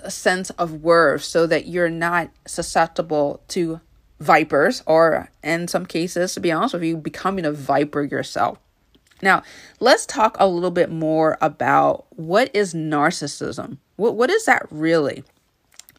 uh, 0.02 0.08
sense 0.08 0.50
of 0.50 0.82
worth 0.82 1.22
so 1.22 1.46
that 1.46 1.66
you're 1.66 1.90
not 1.90 2.30
susceptible 2.46 3.42
to 3.48 3.80
vipers 4.18 4.82
or 4.86 5.30
in 5.42 5.66
some 5.66 5.86
cases 5.86 6.34
to 6.34 6.40
be 6.40 6.52
honest 6.52 6.74
with 6.74 6.82
you 6.82 6.96
becoming 6.96 7.46
a 7.46 7.52
viper 7.52 8.02
yourself. 8.02 8.58
Now 9.22 9.42
let's 9.78 10.06
talk 10.06 10.36
a 10.38 10.46
little 10.46 10.70
bit 10.70 10.90
more 10.90 11.38
about 11.40 12.06
what 12.10 12.54
is 12.54 12.74
narcissism? 12.74 13.78
What, 13.96 14.16
what 14.16 14.30
is 14.30 14.44
that 14.44 14.66
really 14.70 15.24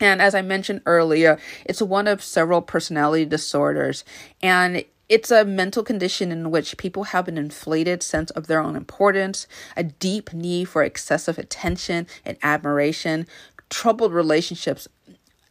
and 0.02 0.22
as 0.22 0.36
I 0.36 0.42
mentioned 0.42 0.82
earlier, 0.86 1.40
it's 1.64 1.82
one 1.82 2.08
of 2.08 2.24
several 2.24 2.62
personality 2.62 3.24
disorders. 3.26 4.04
And 4.42 4.84
it's 5.08 5.30
a 5.30 5.46
mental 5.46 5.84
condition 5.84 6.32
in 6.32 6.52
which 6.52 6.78
people 6.78 7.04
have 7.06 7.28
an 7.28 7.38
inflated 7.38 8.02
sense 8.02 8.32
of 8.32 8.48
their 8.48 8.62
own 8.62 8.76
importance, 8.76 9.46
a 9.78 9.84
deep 9.84 10.34
need 10.34 10.70
for 10.70 10.84
excessive 10.84 11.38
attention 11.38 12.08
and 12.26 12.38
admiration, 12.42 13.28
troubled 13.70 14.14
relationships 14.14 14.88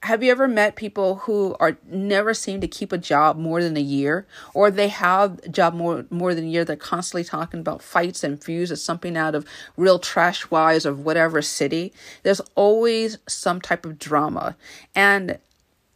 have 0.02 0.23
you 0.23 0.30
ever 0.30 0.49
met 0.49 0.76
people 0.76 1.16
who 1.16 1.54
are 1.61 1.76
never 1.87 2.33
seem 2.33 2.61
to 2.62 2.69
keep 2.69 2.90
a 2.90 2.99
job 2.99 3.37
more 3.37 3.62
than 3.62 3.76
a 3.76 3.83
year? 3.83 4.26
Or 4.54 4.71
they 4.71 4.88
have 4.88 5.40
a 5.45 5.49
job 5.49 5.75
more 5.75 6.07
more 6.09 6.35
than 6.35 6.45
a 6.45 6.49
year 6.49 6.64
they're 6.64 6.76
constantly 6.76 7.25
talking 7.25 7.61
about 7.61 7.83
fights 7.83 8.25
and 8.25 8.42
feuds 8.42 8.73
or 8.73 8.76
something 8.76 9.16
out 9.16 9.35
of 9.35 9.47
real 9.76 9.99
trash 9.99 10.50
wise 10.50 10.87
of 10.87 11.04
whatever 11.04 11.42
city? 11.42 11.92
There's 12.23 12.40
always 12.54 13.19
some 13.28 13.61
type 13.61 13.85
of 13.85 13.99
drama. 13.99 14.57
And 14.95 15.38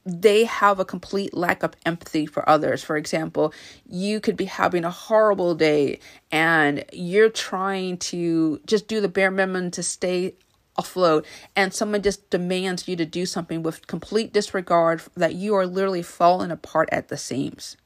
they 0.06 0.44
have 0.44 0.78
a 0.78 0.84
complete 0.84 1.32
lack 1.32 1.62
of 1.62 1.74
empathy 1.86 2.26
for 2.26 2.46
others. 2.46 2.84
For 2.84 2.98
example, 2.98 3.54
you 3.88 4.20
could 4.20 4.36
be 4.36 4.44
having 4.44 4.84
a 4.84 4.90
horrible 4.90 5.54
day 5.54 5.98
and 6.30 6.84
you're 6.92 7.30
trying 7.30 7.96
to 7.96 8.60
just 8.66 8.86
do 8.86 9.00
the 9.00 9.08
bare 9.08 9.30
minimum 9.30 9.70
to 9.70 9.82
stay 9.82 10.34
afloat 10.76 11.24
and 11.54 11.72
someone 11.72 12.02
just 12.02 12.30
demands 12.30 12.88
you 12.88 12.96
to 12.96 13.06
do 13.06 13.26
something 13.26 13.62
with 13.62 13.86
complete 13.86 14.32
disregard 14.32 15.02
that 15.16 15.34
you 15.34 15.54
are 15.54 15.66
literally 15.66 16.02
falling 16.02 16.50
apart 16.50 16.88
at 16.90 17.08
the 17.08 17.16
seams. 17.16 17.76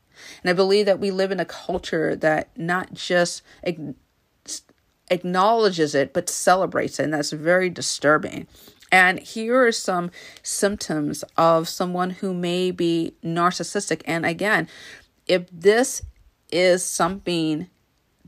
And 0.42 0.50
I 0.50 0.52
believe 0.52 0.86
that 0.86 0.98
we 0.98 1.10
live 1.10 1.30
in 1.30 1.40
a 1.40 1.44
culture 1.44 2.16
that 2.16 2.50
not 2.56 2.92
just 2.94 3.42
acknowledges 5.10 5.94
it, 5.94 6.12
but 6.12 6.28
celebrates 6.28 6.98
it. 6.98 7.04
And 7.04 7.14
that's 7.14 7.30
very 7.30 7.70
disturbing. 7.70 8.46
And 8.90 9.18
here 9.20 9.66
are 9.66 9.72
some 9.72 10.10
symptoms 10.42 11.22
of 11.36 11.68
someone 11.68 12.10
who 12.10 12.32
may 12.32 12.70
be 12.70 13.14
narcissistic. 13.22 14.02
And 14.06 14.24
again, 14.24 14.66
if 15.26 15.46
this 15.52 16.02
is 16.50 16.82
something 16.82 17.68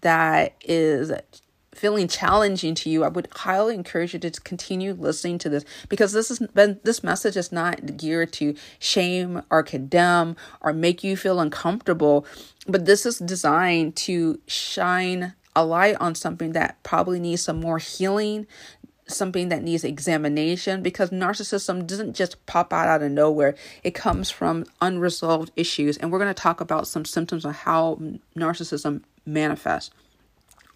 that 0.02 0.55
is 0.62 1.11
feeling 1.75 2.09
challenging 2.09 2.75
to 2.75 2.91
you, 2.91 3.05
I 3.05 3.09
would 3.09 3.29
highly 3.33 3.75
encourage 3.75 4.12
you 4.12 4.21
to 4.21 4.31
continue 4.31 4.93
listening 4.93 5.39
to 5.39 5.49
this 5.49 5.65
because 5.89 6.12
this 6.12 6.29
has 6.29 6.39
been 6.39 6.81
this 6.83 7.05
message 7.05 7.37
is 7.37 7.53
not 7.53 7.97
geared 7.97 8.33
to 8.35 8.55
shame 8.79 9.43
or 9.50 9.62
condemn 9.62 10.37
or 10.61 10.73
make 10.73 11.05
you 11.05 11.17
feel 11.17 11.41
uncomfortable, 11.41 12.27
but 12.67 12.87
this 12.87 13.07
is 13.07 13.19
designed 13.19 13.97
to 13.97 14.41
shine 14.47 15.35
a 15.55 15.65
light 15.65 15.97
on 16.00 16.15
something 16.15 16.53
that 16.53 16.83
probably 16.83 17.21
needs 17.21 17.43
some 17.43 17.61
more 17.61 17.79
healing, 17.79 18.47
something 19.07 19.49
that 19.49 19.62
needs 19.62 19.85
examination 19.85 20.83
because 20.83 21.11
narcissism 21.11 21.87
doesn't 21.87 22.15
just 22.15 22.45
pop 22.47 22.73
out 22.73 22.89
out 22.89 23.03
of 23.03 23.11
nowhere. 23.11 23.55
It 23.83 23.95
comes 23.95 24.31
from 24.31 24.65
unresolved 24.81 25.50
issues. 25.57 25.97
And 25.97 26.11
we're 26.11 26.19
going 26.19 26.35
to 26.35 26.43
talk 26.43 26.61
about 26.61 26.87
some 26.87 27.05
symptoms 27.05 27.45
of 27.45 27.55
how 27.57 28.00
narcissism 28.37 29.03
manifests 29.27 29.91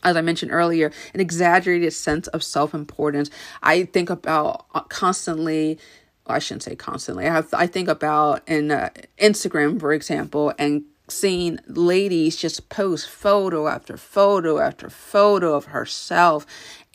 as 0.05 0.17
I 0.17 0.21
mentioned 0.21 0.53
earlier, 0.53 0.93
an 1.15 1.21
exaggerated 1.21 1.93
sense 1.93 2.27
of 2.29 2.43
self 2.43 2.75
importance. 2.75 3.31
I 3.63 3.85
think 3.85 4.11
about 4.11 4.67
uh, 4.75 4.81
constantly. 4.83 5.79
Well, 6.27 6.37
I 6.37 6.39
shouldn't 6.39 6.63
say 6.63 6.77
constantly. 6.77 7.27
I 7.27 7.33
have. 7.33 7.53
I 7.53 7.67
think 7.67 7.89
about 7.89 8.47
in 8.49 8.71
uh, 8.71 8.91
Instagram, 9.19 9.81
for 9.81 9.93
example, 9.93 10.53
and 10.59 10.85
seeing 11.09 11.59
ladies 11.67 12.37
just 12.37 12.69
post 12.71 13.09
photo 13.09 13.69
after 13.69 13.97
photo 13.97 14.59
after 14.59 14.89
photo 14.89 15.55
of 15.55 15.67
herself 15.67 16.47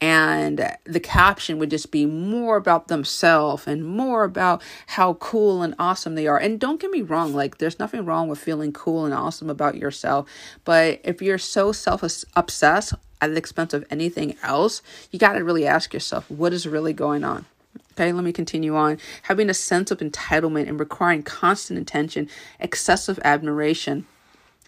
and 0.01 0.77
the 0.86 1.00
caption 1.00 1.60
would 1.60 1.70
just 1.70 1.91
be 1.91 2.06
more 2.06 2.56
about 2.56 2.88
themselves 2.88 3.68
and 3.68 3.86
more 3.86 4.24
about 4.24 4.62
how 4.88 5.15
cool 5.15 5.62
and 5.62 5.75
awesome 5.77 6.15
they 6.15 6.27
are. 6.27 6.38
And 6.38 6.60
don't 6.60 6.79
get 6.79 6.91
me 6.91 7.01
wrong, 7.01 7.34
like 7.34 7.58
there's 7.58 7.79
nothing 7.79 8.06
wrong 8.06 8.29
with 8.29 8.39
feeling 8.39 8.72
cool 8.72 9.06
and 9.06 9.13
awesome 9.13 9.50
about 9.50 9.75
yourself, 9.75 10.29
but 10.63 11.01
if 11.03 11.22
you're 11.22 11.38
so 11.38 11.72
self 11.72 12.03
obsessed 12.36 12.94
at 13.22 13.32
the 13.32 13.38
expense 13.38 13.74
of 13.74 13.86
anything 13.89 14.38
else, 14.44 14.82
you 15.12 15.20
got 15.20 15.34
to 15.34 15.44
really 15.44 15.68
ask 15.68 15.94
yourself, 15.94 16.29
what 16.32 16.53
is 16.53 16.65
really 16.68 16.94
going 16.94 17.24
on? 17.24 17.46
Okay, 17.94 18.13
let 18.13 18.24
me 18.24 18.32
continue 18.32 18.77
on. 18.77 18.98
Having 19.24 19.50
a 19.50 19.53
sense 19.53 19.91
of 19.91 20.00
entitlement 20.00 20.70
and 20.70 20.79
requiring 20.79 21.22
constant 21.24 21.77
attention, 21.77 22.29
excessive 22.60 23.20
admiration, 23.25 24.06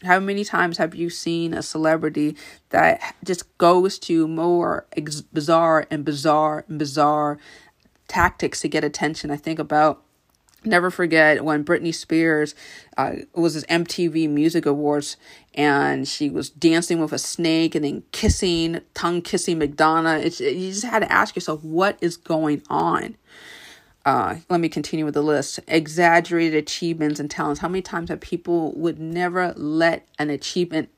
how 0.03 0.19
many 0.19 0.43
times 0.43 0.77
have 0.77 0.95
you 0.95 1.09
seen 1.09 1.53
a 1.53 1.61
celebrity 1.61 2.35
that 2.69 3.15
just 3.23 3.57
goes 3.57 3.99
to 3.99 4.27
more 4.27 4.85
ex- 4.95 5.21
bizarre 5.21 5.85
and 5.91 6.03
bizarre 6.03 6.65
and 6.67 6.79
bizarre 6.79 7.37
tactics 8.07 8.61
to 8.61 8.67
get 8.67 8.83
attention? 8.83 9.31
I 9.31 9.37
think 9.37 9.59
about 9.59 10.03
never 10.63 10.91
forget 10.91 11.43
when 11.43 11.63
Britney 11.63 11.93
Spears 11.93 12.53
uh, 12.97 13.13
was 13.33 13.55
his 13.55 13.63
MTV 13.65 14.29
Music 14.29 14.65
Awards 14.65 15.17
and 15.53 16.07
she 16.07 16.29
was 16.29 16.49
dancing 16.49 16.99
with 16.99 17.13
a 17.13 17.17
snake 17.19 17.75
and 17.75 17.83
then 17.83 18.03
kissing, 18.11 18.81
tongue 18.93 19.21
kissing 19.21 19.57
Madonna. 19.57 20.19
It's, 20.19 20.39
you 20.39 20.71
just 20.71 20.85
had 20.85 20.99
to 20.99 21.11
ask 21.11 21.35
yourself, 21.35 21.63
what 21.63 21.97
is 22.01 22.17
going 22.17 22.61
on? 22.69 23.17
Uh, 24.05 24.37
let 24.49 24.59
me 24.59 24.69
continue 24.69 25.05
with 25.05 25.13
the 25.13 25.21
list. 25.21 25.59
Exaggerated 25.67 26.55
achievements 26.55 27.19
and 27.19 27.29
talents. 27.29 27.59
How 27.59 27.67
many 27.67 27.81
times 27.81 28.09
have 28.09 28.19
people 28.19 28.73
would 28.73 28.99
never 28.99 29.53
let 29.55 30.07
an 30.17 30.29
achievement 30.29 30.89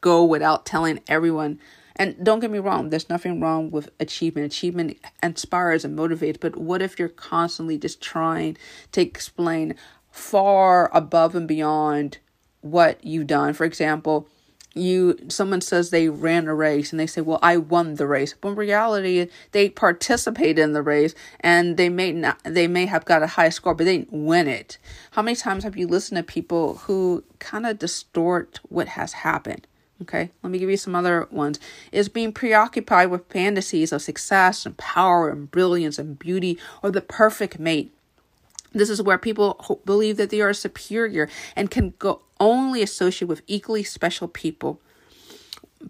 go 0.00 0.24
without 0.24 0.66
telling 0.66 1.00
everyone? 1.06 1.60
And 1.96 2.22
don't 2.24 2.38
get 2.40 2.50
me 2.50 2.58
wrong 2.58 2.90
there's 2.90 3.08
nothing 3.08 3.40
wrong 3.40 3.70
with 3.70 3.90
achievement. 4.00 4.46
Achievement 4.46 4.98
inspires 5.22 5.84
and 5.84 5.98
motivates 5.98 6.40
but 6.40 6.56
what 6.56 6.82
if 6.82 6.98
you're 6.98 7.08
constantly 7.08 7.78
just 7.78 8.00
trying 8.00 8.56
to 8.92 9.00
explain 9.00 9.74
far 10.10 10.90
above 10.96 11.34
and 11.34 11.46
beyond 11.46 12.18
what 12.60 13.04
you've 13.04 13.26
done? 13.26 13.52
For 13.52 13.64
example 13.64 14.28
you 14.78 15.18
someone 15.28 15.60
says 15.60 15.90
they 15.90 16.08
ran 16.08 16.48
a 16.48 16.54
race 16.54 16.92
and 16.92 17.00
they 17.00 17.06
say 17.06 17.20
well 17.20 17.38
i 17.42 17.56
won 17.56 17.94
the 17.94 18.06
race. 18.06 18.34
But 18.40 18.50
in 18.50 18.54
reality 18.56 19.28
they 19.52 19.68
participated 19.68 20.58
in 20.58 20.72
the 20.72 20.82
race 20.82 21.14
and 21.40 21.76
they 21.76 21.88
may 21.88 22.12
not 22.12 22.38
they 22.44 22.66
may 22.66 22.86
have 22.86 23.04
got 23.04 23.22
a 23.22 23.26
high 23.26 23.48
score 23.48 23.74
but 23.74 23.84
they 23.84 23.98
didn't 23.98 24.12
win 24.12 24.48
it. 24.48 24.78
How 25.12 25.22
many 25.22 25.36
times 25.36 25.64
have 25.64 25.76
you 25.76 25.86
listened 25.86 26.16
to 26.16 26.22
people 26.22 26.76
who 26.78 27.24
kind 27.38 27.66
of 27.66 27.78
distort 27.78 28.60
what 28.68 28.88
has 28.88 29.12
happened? 29.12 29.66
Okay 30.02 30.30
let 30.42 30.50
me 30.50 30.58
give 30.58 30.70
you 30.70 30.76
some 30.76 30.94
other 30.94 31.26
ones. 31.30 31.58
Is 31.92 32.08
being 32.08 32.32
preoccupied 32.32 33.10
with 33.10 33.28
fantasies 33.30 33.92
of 33.92 34.02
success 34.02 34.64
and 34.64 34.76
power 34.76 35.28
and 35.30 35.50
brilliance 35.50 35.98
and 35.98 36.18
beauty 36.18 36.58
or 36.82 36.90
the 36.90 37.00
perfect 37.00 37.58
mate 37.58 37.92
this 38.78 38.90
is 38.90 39.02
where 39.02 39.18
people 39.18 39.80
believe 39.84 40.16
that 40.16 40.30
they 40.30 40.40
are 40.40 40.52
superior 40.52 41.28
and 41.56 41.70
can 41.70 41.94
go 41.98 42.22
only 42.40 42.82
associate 42.82 43.28
with 43.28 43.42
equally 43.46 43.82
special 43.82 44.28
people. 44.28 44.80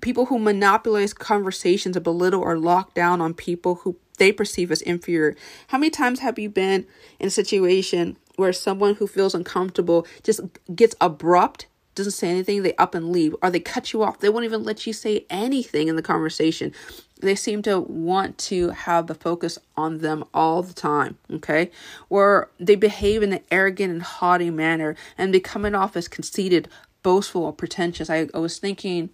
People 0.00 0.26
who 0.26 0.38
monopolize 0.38 1.14
conversations 1.14 1.99
belittle 1.99 2.42
or 2.42 2.59
lock 2.59 2.95
down 2.95 3.21
on 3.21 3.35
people 3.35 3.76
who 3.76 3.97
they 4.18 4.33
perceive 4.33 4.71
as 4.71 4.83
inferior. 4.83 5.35
How 5.68 5.78
many 5.78 5.90
times 5.90 6.21
have 6.21 6.38
you 6.38 6.50
been 6.50 6.87
in 7.18 7.28
a 7.28 7.30
situation 7.30 8.16
where 8.37 8.52
someone 8.52 8.95
who 8.97 9.07
feels 9.07 9.35
uncomfortable 9.35 10.07
just 10.23 10.40
gets 10.75 10.95
abrupt 11.00 11.66
doesn't 11.99 12.12
say 12.12 12.31
anything, 12.31 12.62
they 12.62 12.75
up 12.76 12.95
and 12.95 13.12
leave, 13.12 13.37
or 13.43 13.50
they 13.50 13.61
cut 13.61 13.93
you 13.93 14.02
off. 14.02 14.21
They 14.21 14.31
won't 14.31 14.47
even 14.47 14.62
let 14.62 14.87
you 14.87 14.93
say 14.93 15.26
anything 15.28 15.88
in 15.88 15.97
the 15.97 16.02
conversation. 16.02 16.73
They 17.21 17.35
seem 17.35 17.62
to 17.62 17.81
want 17.81 18.38
to 18.38 18.71
have 18.71 19.07
the 19.07 19.14
focus 19.14 19.59
on 19.76 19.99
them 19.99 20.25
all 20.33 20.62
the 20.62 20.73
time, 20.73 21.19
okay? 21.31 21.71
Or 22.09 22.50
they 22.59 22.76
behave 22.76 23.23
in 23.23 23.33
an 23.33 23.40
arrogant 23.50 23.93
and 23.93 24.02
haughty 24.02 24.50
manner 24.50 24.97
and 25.19 25.35
they 25.35 25.40
coming 25.40 25.75
off 25.75 25.97
as 25.97 26.09
conceited, 26.09 26.69
boastful, 27.02 27.45
or 27.45 27.52
pretentious. 27.52 28.09
I, 28.09 28.28
I 28.33 28.38
was 28.38 28.59
thinking 28.59 29.11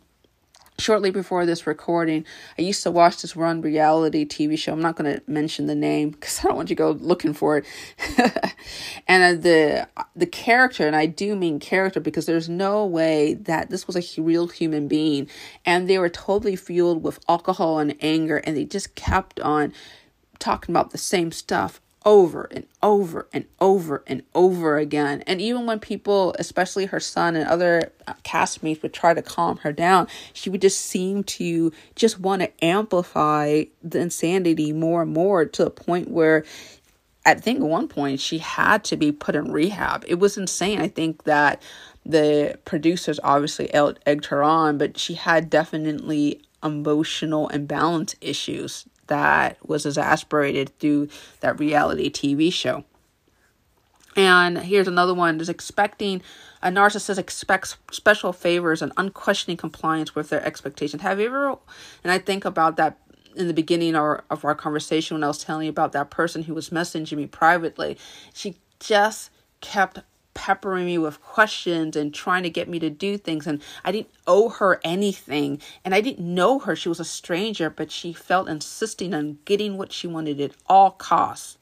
shortly 0.79 1.11
before 1.11 1.47
this 1.47 1.67
recording, 1.67 2.25
I 2.59 2.63
used 2.63 2.83
to 2.83 2.91
watch 2.91 3.23
this 3.23 3.37
run 3.37 3.61
reality 3.61 4.27
TV 4.27 4.59
show. 4.59 4.73
I'm 4.73 4.81
not 4.81 4.97
going 4.97 5.15
to 5.15 5.23
mention 5.27 5.67
the 5.67 5.75
name 5.75 6.11
because 6.11 6.39
I 6.45 6.49
don't 6.49 6.57
want 6.57 6.71
you 6.71 6.77
to 6.77 6.83
go 6.83 6.91
looking 6.93 7.33
for 7.33 7.59
it. 7.59 7.67
and 9.09 9.39
uh, 9.39 9.41
the 9.41 9.89
the 10.17 10.27
character, 10.27 10.87
and 10.87 10.97
I 10.97 11.07
do 11.07 11.37
mean 11.37 11.61
character 11.61 12.01
because 12.01 12.27
there's 12.27 12.49
no 12.49 12.85
way 12.85 13.35
that 13.35 13.71
this 13.71 13.87
was 13.87 13.97
a 13.97 14.23
real 14.23 14.49
human 14.49 14.89
being, 14.89 15.29
and 15.65 15.89
they 15.89 15.99
were 15.99 16.09
totally 16.09 16.57
fueled 16.57 17.03
with 17.03 17.19
alcohol 17.29 17.79
and 17.79 17.97
anger, 18.01 18.39
and 18.39 18.57
they 18.57 18.65
just 18.65 18.95
kept 18.95 19.41
on 19.41 19.73
talking 20.39 20.73
about 20.73 20.91
the 20.91 20.99
same 20.99 21.33
stuff 21.33 21.81
over 22.05 22.49
and 22.51 22.67
over 22.83 23.27
and 23.33 23.47
over 23.61 24.03
and 24.07 24.23
over 24.35 24.77
again. 24.77 25.23
And 25.27 25.41
even 25.41 25.67
when 25.67 25.81
people, 25.81 26.35
especially 26.39 26.87
her 26.87 27.01
son 27.01 27.35
and 27.37 27.49
other 27.49 27.93
castmates, 28.25 28.83
would 28.83 28.93
try 28.93 29.15
to 29.15 29.23
calm 29.23 29.59
her 29.59 29.73
down, 29.73 30.09
she 30.33 30.51
would 30.51 30.61
just 30.61 30.81
seem 30.81 31.25
to 31.25 31.73
just 31.95 32.21
want 32.21 32.43
to 32.43 32.65
amplify 32.65 33.65
the 33.83 34.01
insanity 34.01 34.73
more 34.73 35.03
and 35.03 35.13
more 35.13 35.45
to 35.47 35.67
a 35.67 35.71
point 35.71 36.11
where 36.11 36.45
I 37.27 37.35
think 37.35 37.61
at 37.61 37.67
one 37.67 37.89
point 37.89 38.21
she 38.21 38.39
had 38.39 38.85
to 38.85 38.97
be 38.97 39.11
put 39.11 39.35
in 39.35 39.51
rehab. 39.51 40.05
It 40.07 40.19
was 40.19 40.37
insane. 40.37 40.81
I 40.81 40.89
think 40.89 41.25
that 41.25 41.63
the 42.05 42.59
producers 42.67 43.19
obviously 43.25 43.73
egged 43.73 44.27
her 44.27 44.43
on, 44.43 44.77
but 44.77 44.99
she 44.99 45.15
had 45.15 45.49
definitely 45.49 46.43
emotional 46.63 47.49
imbalance 47.49 48.15
issues 48.21 48.87
that 49.07 49.59
was 49.67 49.87
exasperated 49.87 50.79
through 50.79 51.09
that 51.41 51.59
reality 51.59 52.11
TV 52.11 52.53
show. 52.53 52.85
And 54.17 54.59
here's 54.59 54.89
another 54.89 55.15
one 55.15 55.41
is 55.41 55.49
expecting 55.49 56.23
a 56.63 56.69
narcissist 56.69 57.19
expects 57.19 57.77
special 57.91 58.33
favors 58.33 58.81
and 58.81 58.93
unquestioning 58.97 59.57
compliance 59.57 60.15
with 60.15 60.31
their 60.31 60.45
expectations. 60.45 61.03
Have 61.03 61.21
you 61.21 61.27
ever, 61.27 61.59
and 62.03 62.13
I 62.13 62.19
think 62.19 62.45
about 62.45 62.77
that 62.77 62.99
in 63.37 63.49
the 63.49 63.55
beginning 63.55 63.95
of 63.95 64.03
our, 64.03 64.25
of 64.31 64.45
our 64.45 64.55
conversation 64.55 65.17
when 65.17 65.25
I 65.25 65.29
was 65.29 65.43
telling 65.43 65.65
you 65.65 65.71
about 65.71 65.93
that 65.93 66.11
person 66.11 66.45
who 66.45 66.55
was 66.55 66.71
messaging 66.71 67.17
me 67.17 67.27
privately. 67.27 67.99
She 68.33 68.57
just 68.79 69.31
kept 69.61 70.01
peppering 70.35 70.87
me 70.87 70.99
with 70.99 71.23
questions 71.23 71.97
and 71.97 72.13
trying 72.13 72.43
to 72.43 72.51
get 72.51 72.69
me 72.69 72.79
to 72.81 72.91
do 72.91 73.17
things. 73.17 73.47
And 73.47 73.63
I 73.85 73.93
didn't 73.93 74.11
owe 74.27 74.51
her 74.51 74.81
anything. 74.85 75.61
And 75.85 75.95
I 75.95 76.01
didn't 76.01 76.35
know 76.35 76.59
her. 76.59 76.77
She 76.77 76.89
was 76.89 77.01
a 77.01 77.05
stranger, 77.05 77.71
but 77.71 77.91
she 77.91 78.13
felt 78.13 78.49
insisting 78.49 79.15
on 79.15 79.39
getting 79.45 79.77
what 79.77 79.93
she 79.93 80.07
wanted 80.07 80.41
at 80.41 80.53
all 80.67 80.91
costs. 80.91 81.59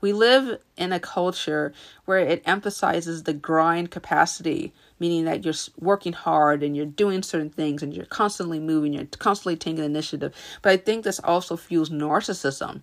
We 0.00 0.12
live 0.12 0.60
in 0.76 0.92
a 0.92 1.00
culture 1.00 1.72
where 2.04 2.20
it 2.20 2.42
emphasizes 2.46 3.24
the 3.24 3.32
grind 3.32 3.90
capacity, 3.90 4.72
meaning 5.00 5.24
that 5.24 5.44
you're 5.44 5.54
working 5.80 6.12
hard 6.12 6.62
and 6.62 6.76
you're 6.76 6.86
doing 6.86 7.24
certain 7.24 7.50
things 7.50 7.82
and 7.82 7.92
you're 7.92 8.06
constantly 8.06 8.60
moving, 8.60 8.92
you're 8.92 9.06
constantly 9.18 9.56
taking 9.56 9.82
initiative. 9.82 10.32
But 10.62 10.70
I 10.70 10.76
think 10.76 11.02
this 11.02 11.18
also 11.18 11.56
fuels 11.56 11.90
narcissism, 11.90 12.82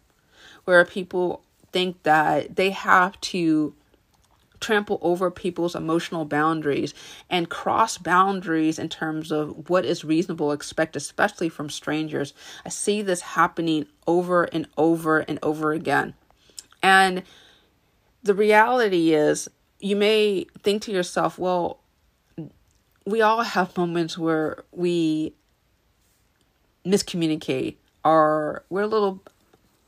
where 0.65 0.83
people 0.83 1.41
think 1.71 2.03
that 2.03 2.57
they 2.57 2.71
have 2.71 3.19
to 3.21 3.73
trample 4.65 4.97
over 5.03 5.29
people's 5.29 5.75
emotional 5.75 6.25
boundaries 6.25 6.93
and 7.29 7.49
cross 7.49 7.99
boundaries 7.99 8.79
in 8.79 8.89
terms 8.89 9.31
of 9.31 9.69
what 9.69 9.85
is 9.85 10.03
reasonable 10.03 10.51
expect 10.51 10.95
especially 10.95 11.49
from 11.49 11.69
strangers. 11.69 12.33
I 12.65 12.69
see 12.69 13.03
this 13.03 13.21
happening 13.21 13.85
over 14.07 14.45
and 14.45 14.67
over 14.75 15.19
and 15.19 15.37
over 15.43 15.71
again. 15.71 16.15
And 16.81 17.21
the 18.23 18.33
reality 18.33 19.13
is 19.13 19.47
you 19.79 19.95
may 19.95 20.47
think 20.63 20.81
to 20.83 20.91
yourself 20.91 21.37
well 21.37 21.79
we 23.05 23.21
all 23.21 23.43
have 23.43 23.77
moments 23.77 24.17
where 24.17 24.63
we 24.71 25.31
miscommunicate 26.83 27.75
or 28.03 28.63
we're 28.71 28.81
a 28.81 28.87
little 28.87 29.21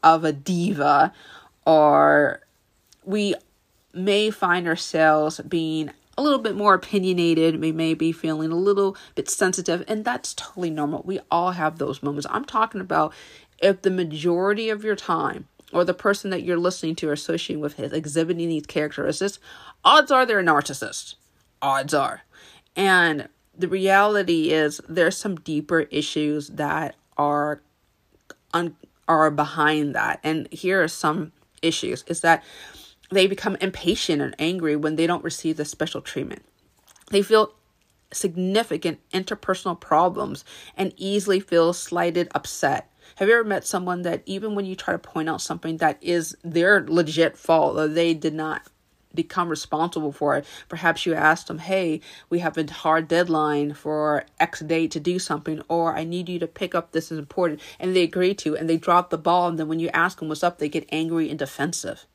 of 0.03 0.23
a 0.23 0.31
diva 0.31 1.11
or 1.65 2.41
we 3.05 3.33
may 3.93 4.29
find 4.29 4.67
ourselves 4.67 5.39
being 5.47 5.91
a 6.17 6.23
little 6.23 6.39
bit 6.39 6.55
more 6.55 6.73
opinionated. 6.73 7.61
We 7.61 7.71
may 7.71 7.93
be 7.93 8.11
feeling 8.11 8.51
a 8.51 8.55
little 8.55 8.97
bit 9.15 9.29
sensitive, 9.29 9.83
and 9.87 10.03
that's 10.03 10.33
totally 10.33 10.69
normal. 10.69 11.03
We 11.05 11.19
all 11.29 11.51
have 11.51 11.77
those 11.77 12.01
moments. 12.01 12.27
I'm 12.29 12.45
talking 12.45 12.81
about 12.81 13.13
if 13.59 13.81
the 13.81 13.91
majority 13.91 14.69
of 14.69 14.83
your 14.83 14.95
time 14.95 15.47
or 15.71 15.83
the 15.83 15.93
person 15.93 16.29
that 16.31 16.43
you're 16.43 16.57
listening 16.57 16.95
to 16.95 17.09
or 17.09 17.13
associating 17.13 17.61
with 17.61 17.79
is 17.79 17.93
exhibiting 17.93 18.49
these 18.49 18.65
characteristics, 18.65 19.39
odds 19.83 20.11
are 20.11 20.25
they're 20.25 20.39
a 20.39 20.43
narcissist. 20.43 21.15
Odds 21.61 21.93
are. 21.93 22.21
And 22.75 23.29
the 23.57 23.67
reality 23.67 24.51
is 24.51 24.81
there's 24.87 25.17
some 25.17 25.35
deeper 25.37 25.81
issues 25.81 26.49
that 26.49 26.95
are 27.17 27.61
un- 28.53 28.75
are 29.07 29.31
behind 29.31 29.95
that. 29.95 30.19
And 30.23 30.51
here 30.51 30.83
are 30.83 30.87
some 30.87 31.31
issues 31.61 32.03
is 32.07 32.21
that 32.21 32.43
they 33.09 33.27
become 33.27 33.57
impatient 33.61 34.21
and 34.21 34.35
angry 34.39 34.75
when 34.75 34.95
they 34.95 35.07
don't 35.07 35.23
receive 35.23 35.57
the 35.57 35.65
special 35.65 36.01
treatment. 36.01 36.43
They 37.09 37.21
feel 37.21 37.53
significant 38.11 38.99
interpersonal 39.13 39.79
problems 39.79 40.45
and 40.75 40.93
easily 40.97 41.39
feel 41.39 41.73
slighted, 41.73 42.29
upset. 42.33 42.91
Have 43.15 43.27
you 43.27 43.35
ever 43.35 43.43
met 43.43 43.65
someone 43.65 44.01
that 44.03 44.23
even 44.25 44.55
when 44.55 44.65
you 44.65 44.75
try 44.75 44.93
to 44.93 44.99
point 44.99 45.29
out 45.29 45.41
something 45.41 45.77
that 45.77 45.97
is 46.01 46.37
their 46.43 46.85
legit 46.87 47.37
fault 47.37 47.77
or 47.77 47.87
they 47.87 48.13
did 48.13 48.33
not 48.33 48.67
become 49.13 49.49
responsible 49.49 50.11
for 50.11 50.35
it, 50.37 50.45
perhaps 50.69 51.05
you 51.05 51.13
asked 51.13 51.47
them, 51.47 51.57
Hey, 51.59 52.01
we 52.29 52.39
have 52.39 52.57
a 52.57 52.71
hard 52.71 53.07
deadline 53.07 53.73
for 53.73 54.25
X 54.39 54.59
date 54.59 54.91
to 54.91 54.99
do 54.99 55.19
something, 55.19 55.61
or 55.69 55.95
I 55.95 56.03
need 56.03 56.29
you 56.29 56.39
to 56.39 56.47
pick 56.47 56.75
up 56.75 56.91
this 56.91 57.11
is 57.11 57.17
important, 57.17 57.61
and 57.79 57.95
they 57.95 58.03
agree 58.03 58.35
to, 58.35 58.55
and 58.55 58.69
they 58.69 58.77
drop 58.77 59.09
the 59.09 59.17
ball, 59.17 59.47
and 59.47 59.57
then 59.57 59.67
when 59.67 59.79
you 59.79 59.89
ask 59.89 60.19
them 60.19 60.29
what's 60.29 60.43
up, 60.43 60.59
they 60.59 60.69
get 60.69 60.87
angry 60.91 61.29
and 61.29 61.39
defensive. 61.39 62.05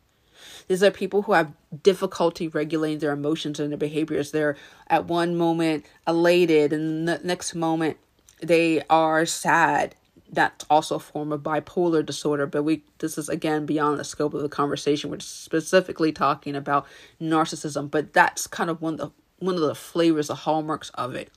These 0.72 0.82
are 0.82 0.90
people 0.90 1.20
who 1.20 1.34
have 1.34 1.52
difficulty 1.82 2.48
regulating 2.48 3.00
their 3.00 3.12
emotions 3.12 3.60
and 3.60 3.70
their 3.70 3.76
behaviors. 3.76 4.30
They're 4.30 4.56
at 4.86 5.04
one 5.04 5.36
moment 5.36 5.84
elated, 6.08 6.72
and 6.72 7.06
the 7.06 7.20
next 7.22 7.54
moment 7.54 7.98
they 8.40 8.80
are 8.88 9.26
sad. 9.26 9.94
That's 10.32 10.64
also 10.70 10.94
a 10.94 10.98
form 10.98 11.30
of 11.30 11.42
bipolar 11.42 12.06
disorder, 12.06 12.46
but 12.46 12.62
we 12.62 12.84
this 13.00 13.18
is 13.18 13.28
again 13.28 13.66
beyond 13.66 14.00
the 14.00 14.04
scope 14.04 14.32
of 14.32 14.40
the 14.40 14.48
conversation. 14.48 15.10
We're 15.10 15.20
specifically 15.20 16.10
talking 16.10 16.56
about 16.56 16.86
narcissism, 17.20 17.90
but 17.90 18.14
that's 18.14 18.46
kind 18.46 18.70
of 18.70 18.80
one 18.80 18.94
of 18.94 18.98
the 18.98 19.10
one 19.44 19.56
of 19.56 19.60
the 19.60 19.74
flavors, 19.74 20.28
the 20.28 20.36
hallmarks 20.36 20.88
of 20.94 21.14
it. 21.14 21.30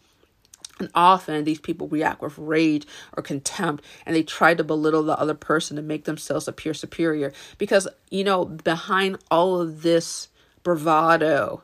And 0.79 0.89
often 0.93 1.45
these 1.45 1.59
people 1.59 1.87
react 1.87 2.21
with 2.21 2.37
rage 2.37 2.85
or 3.15 3.23
contempt 3.23 3.83
and 4.05 4.15
they 4.15 4.23
try 4.23 4.53
to 4.53 4.63
belittle 4.63 5.03
the 5.03 5.17
other 5.17 5.33
person 5.33 5.77
to 5.77 5.81
make 5.81 6.03
themselves 6.03 6.47
appear 6.47 6.73
superior. 6.73 7.31
Because, 7.57 7.87
you 8.09 8.23
know, 8.23 8.45
behind 8.45 9.17
all 9.31 9.61
of 9.61 9.83
this 9.83 10.29
bravado 10.63 11.63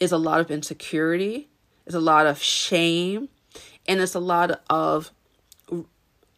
is 0.00 0.12
a 0.12 0.18
lot 0.18 0.40
of 0.40 0.50
insecurity, 0.50 1.48
is 1.86 1.94
a 1.94 2.00
lot 2.00 2.26
of 2.26 2.42
shame, 2.42 3.28
and 3.86 4.00
it's 4.00 4.14
a 4.14 4.20
lot 4.20 4.62
of 4.70 5.10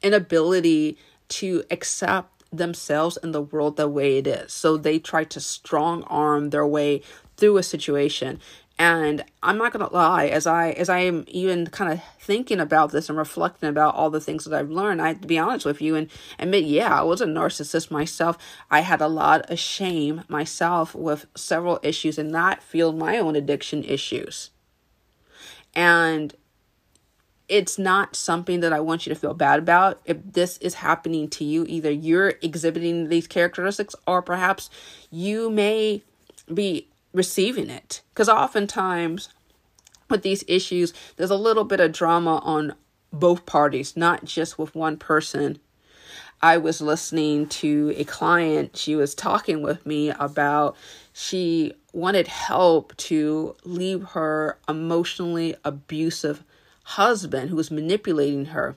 inability 0.03 0.99
to 1.29 1.63
accept 1.71 2.43
themselves 2.53 3.17
and 3.23 3.35
the 3.35 3.41
world 3.41 3.77
the 3.77 3.89
way 3.89 4.19
it 4.19 4.27
is. 4.27 4.53
So 4.53 4.77
they 4.77 4.99
try 4.99 5.25
to 5.25 5.41
strong 5.41 6.03
arm 6.05 6.51
their 6.51 6.67
way 6.67 7.03
through 7.37 7.57
a 7.57 7.63
situation 7.63 8.41
and 8.79 9.25
i'm 9.43 9.59
not 9.59 9.73
going 9.73 9.87
to 9.87 9.95
lie 9.95 10.27
as 10.27 10.47
i 10.47 10.71
as 10.71 10.89
i 10.89 10.99
am 10.99 11.25
even 11.29 11.67
kind 11.67 11.93
of 11.93 12.03
thinking 12.21 12.61
about 12.61 12.91
this 12.91 13.09
and 13.09 13.19
reflecting 13.19 13.69
about 13.69 13.95
all 13.95 14.11
the 14.11 14.21
things 14.21 14.45
that 14.45 14.59
i've 14.59 14.71
learned 14.71 15.01
i 15.01 15.09
have 15.09 15.21
to 15.21 15.27
be 15.27 15.39
honest 15.39 15.67
with 15.67 15.81
you 15.83 15.95
and 15.95 16.09
admit 16.39 16.65
yeah 16.65 17.01
i 17.01 17.03
was 17.03 17.21
a 17.21 17.27
narcissist 17.27 17.91
myself 17.91 18.39
i 18.71 18.81
had 18.81 19.01
a 19.01 19.09
lot 19.09 19.49
of 19.51 19.59
shame 19.59 20.23
myself 20.29 20.95
with 20.95 21.27
several 21.37 21.79
issues 21.83 22.19
and 22.19 22.35
that 22.35 22.63
fueled 22.63 22.99
my 22.99 23.19
own 23.19 23.37
addiction 23.37 23.85
issues 23.85 24.51
and 25.75 26.35
it's 27.49 27.79
not 27.79 28.17
something 28.17 28.61
that 28.61 28.73
I 28.73 28.81
want 28.81 29.05
you 29.05 29.13
to 29.13 29.19
feel 29.19 29.35
bad 29.35 29.59
about. 29.59 30.01
If 30.07 30.17
this 30.25 30.57
is 30.59 30.75
happening 30.75 31.29
to 31.31 31.45
you, 31.45 31.67
either 31.69 31.91
you're 31.91 32.35
exhibiting 32.41 33.11
these 33.11 33.27
characteristics 33.27 33.95
or 34.07 34.23
perhaps 34.23 34.71
you 35.11 35.51
may 35.51 36.03
be 36.53 36.89
receiving 37.13 37.71
it. 37.71 38.03
Because 38.13 38.29
oftentimes 38.29 39.29
with 40.09 40.23
these 40.23 40.45
issues, 40.49 40.93
there's 41.17 41.31
a 41.31 41.37
little 41.37 41.65
bit 41.65 41.81
of 41.81 41.93
drama 41.93 42.37
on 42.39 42.75
both 43.13 43.47
parties, 43.47 43.97
not 43.97 44.25
just 44.25 44.59
with 44.59 44.75
one 44.75 44.97
person. 44.97 45.59
I 46.41 46.57
was 46.57 46.81
listening 46.81 47.47
to 47.49 47.95
a 47.97 48.05
client, 48.05 48.77
she 48.77 48.97
was 48.97 49.15
talking 49.15 49.63
with 49.63 49.87
me 49.87 50.11
about 50.11 50.77
she 51.13 51.75
wanted 51.93 52.27
help 52.27 52.97
to 52.97 53.55
leave 53.65 54.03
her 54.03 54.59
emotionally 54.69 55.55
abusive 55.65 56.43
husband 56.85 57.51
who 57.51 57.57
was 57.57 57.71
manipulating 57.71 58.47
her. 58.47 58.77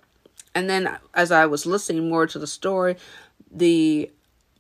And 0.54 0.70
then 0.70 0.98
as 1.14 1.32
I 1.32 1.48
was 1.48 1.66
listening 1.66 2.08
more 2.08 2.28
to 2.28 2.38
the 2.38 2.48
story, 2.48 2.98
the 3.50 4.12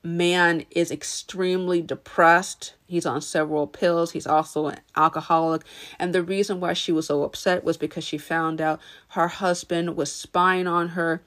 man 0.05 0.65
is 0.71 0.91
extremely 0.91 1.81
depressed. 1.81 2.75
He's 2.87 3.05
on 3.05 3.21
several 3.21 3.67
pills. 3.67 4.11
He's 4.11 4.27
also 4.27 4.67
an 4.67 4.79
alcoholic. 4.95 5.63
And 5.99 6.13
the 6.13 6.23
reason 6.23 6.59
why 6.59 6.73
she 6.73 6.91
was 6.91 7.07
so 7.07 7.23
upset 7.23 7.63
was 7.63 7.75
because 7.75 8.03
she 8.03 8.17
found 8.17 8.61
out 8.61 8.79
her 9.09 9.27
husband 9.27 9.97
was 9.97 10.11
spying 10.11 10.67
on 10.67 10.89
her, 10.89 11.21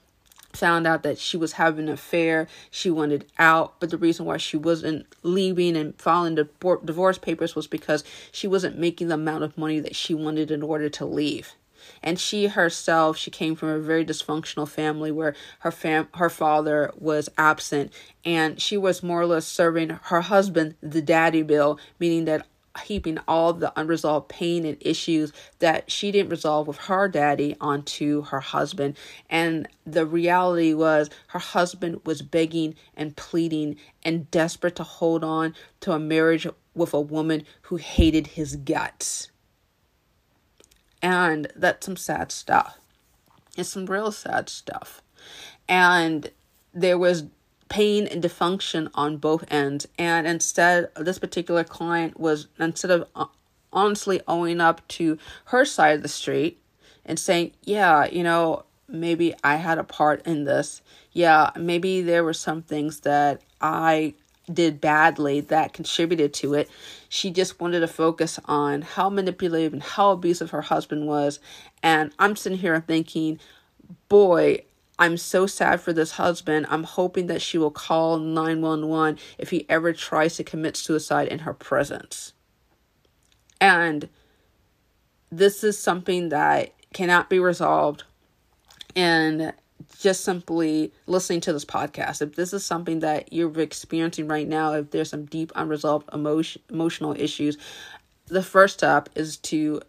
found 0.53 0.87
out 0.87 1.03
that 1.03 1.19
she 1.19 1.35
was 1.35 1.53
having 1.53 1.87
an 1.87 1.93
affair. 1.93 2.47
She 2.71 2.89
wanted 2.89 3.25
out. 3.37 3.79
But 3.79 3.89
the 3.89 3.97
reason 3.97 4.25
why 4.25 4.37
she 4.37 4.55
wasn't 4.55 5.05
leaving 5.23 5.75
and 5.75 5.99
filing 5.99 6.35
the 6.35 6.47
divorce 6.83 7.17
papers 7.17 7.55
was 7.55 7.67
because 7.67 8.03
she 8.31 8.47
wasn't 8.47 8.79
making 8.79 9.09
the 9.09 9.15
amount 9.15 9.43
of 9.43 9.57
money 9.57 9.79
that 9.81 9.95
she 9.95 10.13
wanted 10.13 10.51
in 10.51 10.63
order 10.63 10.89
to 10.89 11.05
leave 11.05 11.53
and 12.01 12.19
she 12.19 12.47
herself 12.47 13.17
she 13.17 13.31
came 13.31 13.55
from 13.55 13.69
a 13.69 13.79
very 13.79 14.05
dysfunctional 14.05 14.67
family 14.67 15.11
where 15.11 15.35
her 15.59 15.71
fam 15.71 16.07
her 16.15 16.29
father 16.29 16.91
was 16.97 17.29
absent 17.37 17.91
and 18.25 18.61
she 18.61 18.77
was 18.77 19.03
more 19.03 19.21
or 19.21 19.25
less 19.25 19.45
serving 19.45 19.89
her 19.89 20.21
husband 20.21 20.75
the 20.81 21.01
daddy 21.01 21.41
bill 21.41 21.79
meaning 21.99 22.25
that 22.25 22.45
heaping 22.83 23.17
all 23.27 23.53
the 23.53 23.73
unresolved 23.79 24.29
pain 24.29 24.65
and 24.65 24.77
issues 24.81 25.33
that 25.59 25.89
she 25.91 26.11
didn't 26.11 26.29
resolve 26.29 26.67
with 26.67 26.77
her 26.77 27.07
daddy 27.07 27.55
onto 27.59 28.23
her 28.23 28.39
husband. 28.39 28.97
And 29.29 29.67
the 29.85 30.05
reality 30.05 30.73
was 30.73 31.09
her 31.27 31.39
husband 31.39 32.01
was 32.05 32.21
begging 32.21 32.75
and 32.95 33.15
pleading 33.15 33.77
and 34.03 34.29
desperate 34.31 34.75
to 34.77 34.83
hold 34.83 35.23
on 35.23 35.55
to 35.81 35.91
a 35.91 35.99
marriage 35.99 36.47
with 36.73 36.93
a 36.93 37.01
woman 37.01 37.43
who 37.63 37.77
hated 37.77 38.27
his 38.27 38.55
guts. 38.55 39.31
And 41.01 41.47
that's 41.55 41.85
some 41.85 41.95
sad 41.95 42.31
stuff. 42.31 42.77
It's 43.57 43.69
some 43.69 43.85
real 43.85 44.11
sad 44.11 44.49
stuff. 44.49 45.01
And 45.67 46.31
there 46.73 46.97
was 46.97 47.25
pain 47.69 48.07
and 48.07 48.23
dysfunction 48.23 48.89
on 48.95 49.17
both 49.17 49.45
ends. 49.51 49.87
And 49.97 50.27
instead, 50.27 50.89
this 50.95 51.19
particular 51.19 51.63
client 51.63 52.19
was, 52.19 52.47
instead 52.59 52.91
of 52.91 53.07
uh, 53.15 53.25
honestly 53.71 54.21
owning 54.27 54.59
up 54.59 54.85
to 54.89 55.17
her 55.45 55.65
side 55.65 55.95
of 55.95 56.01
the 56.01 56.09
street 56.09 56.59
and 57.05 57.19
saying, 57.19 57.53
yeah, 57.63 58.05
you 58.05 58.23
know, 58.23 58.65
maybe 58.87 59.33
I 59.43 59.55
had 59.55 59.77
a 59.77 59.83
part 59.83 60.25
in 60.25 60.45
this. 60.45 60.81
Yeah, 61.11 61.51
maybe 61.55 62.01
there 62.01 62.23
were 62.23 62.33
some 62.33 62.61
things 62.61 63.01
that 63.01 63.41
I 63.61 64.15
did 64.51 64.81
badly 64.81 65.41
that 65.41 65.73
contributed 65.73 66.33
to 66.35 66.53
it. 66.53 66.69
She 67.07 67.31
just 67.31 67.59
wanted 67.59 67.81
to 67.81 67.87
focus 67.87 68.39
on 68.45 68.81
how 68.81 69.09
manipulative 69.09 69.73
and 69.73 69.83
how 69.83 70.11
abusive 70.11 70.51
her 70.51 70.61
husband 70.61 71.07
was. 71.07 71.39
And 71.83 72.11
I'm 72.19 72.35
sitting 72.35 72.57
here 72.57 72.83
thinking, 72.85 73.39
boy, 74.07 74.63
I'm 74.97 75.17
so 75.17 75.47
sad 75.47 75.79
for 75.79 75.93
this 75.93 76.11
husband. 76.11 76.65
I'm 76.69 76.83
hoping 76.83 77.27
that 77.27 77.41
she 77.41 77.57
will 77.57 77.71
call 77.71 78.17
911 78.17 79.17
if 79.37 79.49
he 79.49 79.65
ever 79.69 79.93
tries 79.93 80.35
to 80.35 80.43
commit 80.43 80.75
suicide 80.75 81.29
in 81.29 81.39
her 81.39 81.53
presence. 81.53 82.33
And 83.61 84.09
this 85.31 85.63
is 85.63 85.79
something 85.79 86.29
that 86.29 86.73
cannot 86.93 87.29
be 87.29 87.39
resolved. 87.39 88.03
And 88.95 89.53
just 89.99 90.23
simply 90.23 90.93
listening 91.07 91.41
to 91.41 91.53
this 91.53 91.65
podcast. 91.65 92.21
If 92.21 92.35
this 92.35 92.53
is 92.53 92.65
something 92.65 92.99
that 92.99 93.33
you're 93.33 93.59
experiencing 93.59 94.27
right 94.27 94.47
now, 94.47 94.73
if 94.73 94.91
there's 94.91 95.09
some 95.09 95.25
deep 95.25 95.51
unresolved 95.55 96.09
emotion, 96.13 96.61
emotional 96.69 97.13
issues, 97.17 97.57
the 98.27 98.43
first 98.43 98.75
step 98.75 99.09
is 99.15 99.37
to 99.37 99.81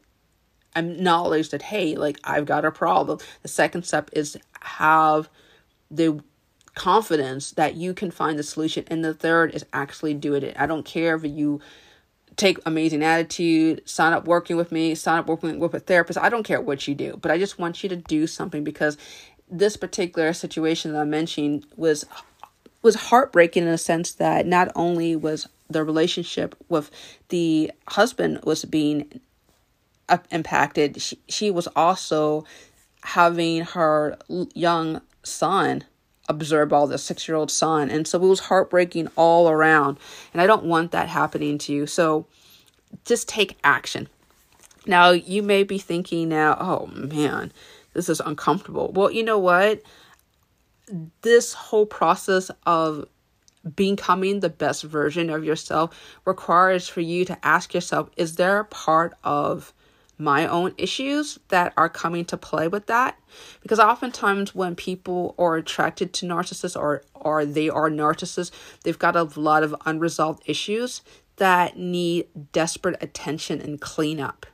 acknowledge 0.76 1.50
that 1.50 1.62
hey, 1.62 1.96
like 1.96 2.18
I've 2.24 2.46
got 2.46 2.64
a 2.64 2.70
problem. 2.70 3.18
The 3.42 3.48
second 3.48 3.85
step 3.85 4.11
is 4.12 4.37
have 4.62 5.29
the 5.90 6.22
confidence 6.74 7.53
that 7.53 7.74
you 7.74 7.92
can 7.94 8.11
find 8.11 8.38
the 8.38 8.42
solution, 8.42 8.85
and 8.88 9.05
the 9.05 9.14
third 9.14 9.55
is 9.55 9.64
actually 9.72 10.14
doing 10.14 10.42
it. 10.42 10.57
I 10.59 10.66
don't 10.66 10.85
care 10.85 11.14
if 11.16 11.24
you 11.24 11.61
take 12.37 12.59
amazing 12.64 13.03
attitude, 13.03 13.83
sign 13.85 14.12
up 14.12 14.26
working 14.26 14.57
with 14.57 14.72
me, 14.72 14.94
sign 14.94 15.18
up 15.18 15.26
working 15.26 15.59
with 15.59 15.74
a 15.74 15.81
therapist. 15.81 16.18
I 16.18 16.29
don't 16.29 16.44
care 16.44 16.61
what 16.61 16.88
you 16.88 16.94
do, 16.94 17.18
but 17.20 17.31
I 17.31 17.38
just 17.38 17.59
want 17.59 17.83
you 17.83 17.88
to 17.90 17.96
do 17.96 18.26
something 18.26 18.64
because 18.64 18.96
this 19.50 19.76
particular 19.76 20.32
situation 20.32 20.92
that 20.92 21.00
I'm 21.00 21.10
mentioning 21.10 21.64
was 21.76 22.06
was 22.82 22.94
heartbreaking 22.94 23.64
in 23.64 23.68
a 23.68 23.78
sense 23.78 24.12
that 24.12 24.46
not 24.46 24.72
only 24.74 25.14
was 25.14 25.46
the 25.68 25.84
relationship 25.84 26.54
with 26.68 26.90
the 27.28 27.70
husband 27.88 28.40
was 28.42 28.64
being 28.64 29.20
impacted, 30.30 31.00
she, 31.00 31.18
she 31.28 31.50
was 31.50 31.68
also 31.76 32.44
having 33.02 33.62
her 33.62 34.16
young 34.54 35.00
son 35.22 35.84
observe 36.28 36.72
all 36.72 36.86
the 36.86 36.96
six 36.96 37.28
year 37.28 37.36
old 37.36 37.50
son. 37.50 37.90
And 37.90 38.06
so 38.06 38.22
it 38.22 38.26
was 38.26 38.40
heartbreaking 38.40 39.08
all 39.16 39.50
around. 39.50 39.98
And 40.32 40.40
I 40.40 40.46
don't 40.46 40.64
want 40.64 40.92
that 40.92 41.08
happening 41.08 41.58
to 41.58 41.72
you. 41.72 41.86
So 41.86 42.26
just 43.04 43.28
take 43.28 43.58
action. 43.62 44.08
Now, 44.86 45.10
you 45.10 45.42
may 45.42 45.64
be 45.64 45.78
thinking 45.78 46.30
now, 46.30 46.56
oh 46.58 46.86
man, 46.86 47.52
this 47.94 48.09
is 48.09 48.20
uncomfortable. 48.20 48.92
Well, 48.92 49.11
you 49.11 49.22
know 49.22 49.38
what? 49.38 49.83
This 51.22 51.53
whole 51.53 51.87
process 51.87 52.50
of 52.66 53.07
becoming 53.76 54.40
the 54.40 54.48
best 54.48 54.85
version 54.85 55.31
of 55.31 55.44
yourself 55.44 55.98
requires 56.24 56.88
for 56.88 57.00
you 57.00 57.24
to 57.26 57.46
ask 57.46 57.74
yourself 57.74 58.09
is 58.16 58.37
there 58.37 58.59
a 58.59 58.64
part 58.64 59.12
of 59.22 59.74
my 60.16 60.46
own 60.46 60.74
issues 60.76 61.38
that 61.48 61.72
are 61.76 61.88
coming 61.88 62.24
to 62.24 62.37
play 62.37 62.68
with 62.68 62.87
that 62.87 63.18
because 63.61 63.79
oftentimes 63.79 64.55
when 64.55 64.74
people 64.74 65.35
are 65.38 65.57
attracted 65.57 66.12
to 66.12 66.26
narcissists 66.26 66.79
or 66.79 67.03
or 67.14 67.44
they 67.44 67.68
are 67.68 67.90
narcissists 67.90 68.50
they've 68.83 68.98
got 68.98 69.16
a 69.16 69.24
lot 69.38 69.62
of 69.62 69.74
unresolved 69.85 70.42
issues 70.46 71.03
that 71.37 71.76
need 71.76 72.26
desperate 72.53 72.96
attention 73.03 73.61
and 73.61 73.81
cleanup 73.81 74.46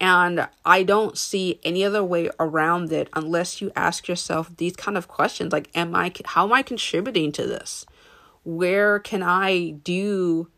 and 0.00 0.48
I 0.64 0.82
don't 0.82 1.16
see 1.16 1.60
any 1.62 1.84
other 1.84 2.02
way 2.02 2.30
around 2.40 2.92
it 2.92 3.08
unless 3.12 3.60
you 3.60 3.70
ask 3.76 4.08
yourself 4.08 4.50
these 4.56 4.76
kind 4.76 4.96
of 4.96 5.08
questions 5.08 5.52
like 5.52 5.70
am 5.74 5.94
I 5.94 6.12
how 6.24 6.44
am 6.44 6.52
I 6.52 6.62
contributing 6.62 7.32
to 7.32 7.46
this? 7.46 7.86
Where 8.42 8.98
can 8.98 9.22
I 9.22 9.70
do 9.70 10.48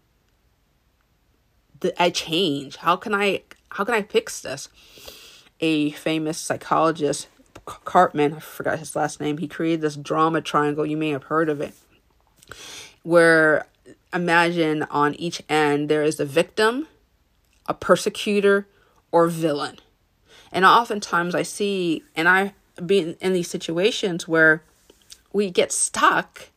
the 1.80 1.94
a 2.02 2.10
change? 2.10 2.76
How 2.76 2.96
can 2.96 3.14
I 3.14 3.42
how 3.70 3.84
can 3.84 3.94
I 3.94 4.02
fix 4.02 4.40
this? 4.40 4.68
A 5.60 5.90
famous 5.92 6.38
psychologist 6.38 7.28
Karpman, 7.66 8.36
I 8.36 8.38
forgot 8.38 8.78
his 8.78 8.94
last 8.94 9.20
name, 9.20 9.38
he 9.38 9.48
created 9.48 9.80
this 9.80 9.96
drama 9.96 10.40
triangle, 10.40 10.86
you 10.86 10.96
may 10.96 11.10
have 11.10 11.24
heard 11.24 11.48
of 11.48 11.60
it. 11.60 11.74
Where 13.02 13.66
imagine 14.14 14.84
on 14.84 15.14
each 15.14 15.42
end 15.48 15.88
there 15.88 16.02
is 16.02 16.20
a 16.20 16.24
victim, 16.24 16.86
a 17.66 17.74
persecutor, 17.74 18.68
or 19.16 19.28
villain. 19.28 19.78
And 20.52 20.66
oftentimes 20.66 21.34
I 21.34 21.40
see, 21.40 22.02
and 22.14 22.28
I've 22.28 22.52
been 22.84 23.16
in 23.22 23.32
these 23.32 23.48
situations 23.48 24.28
where 24.28 24.62
we 25.32 25.50
get 25.50 25.72
stuck 25.72 26.50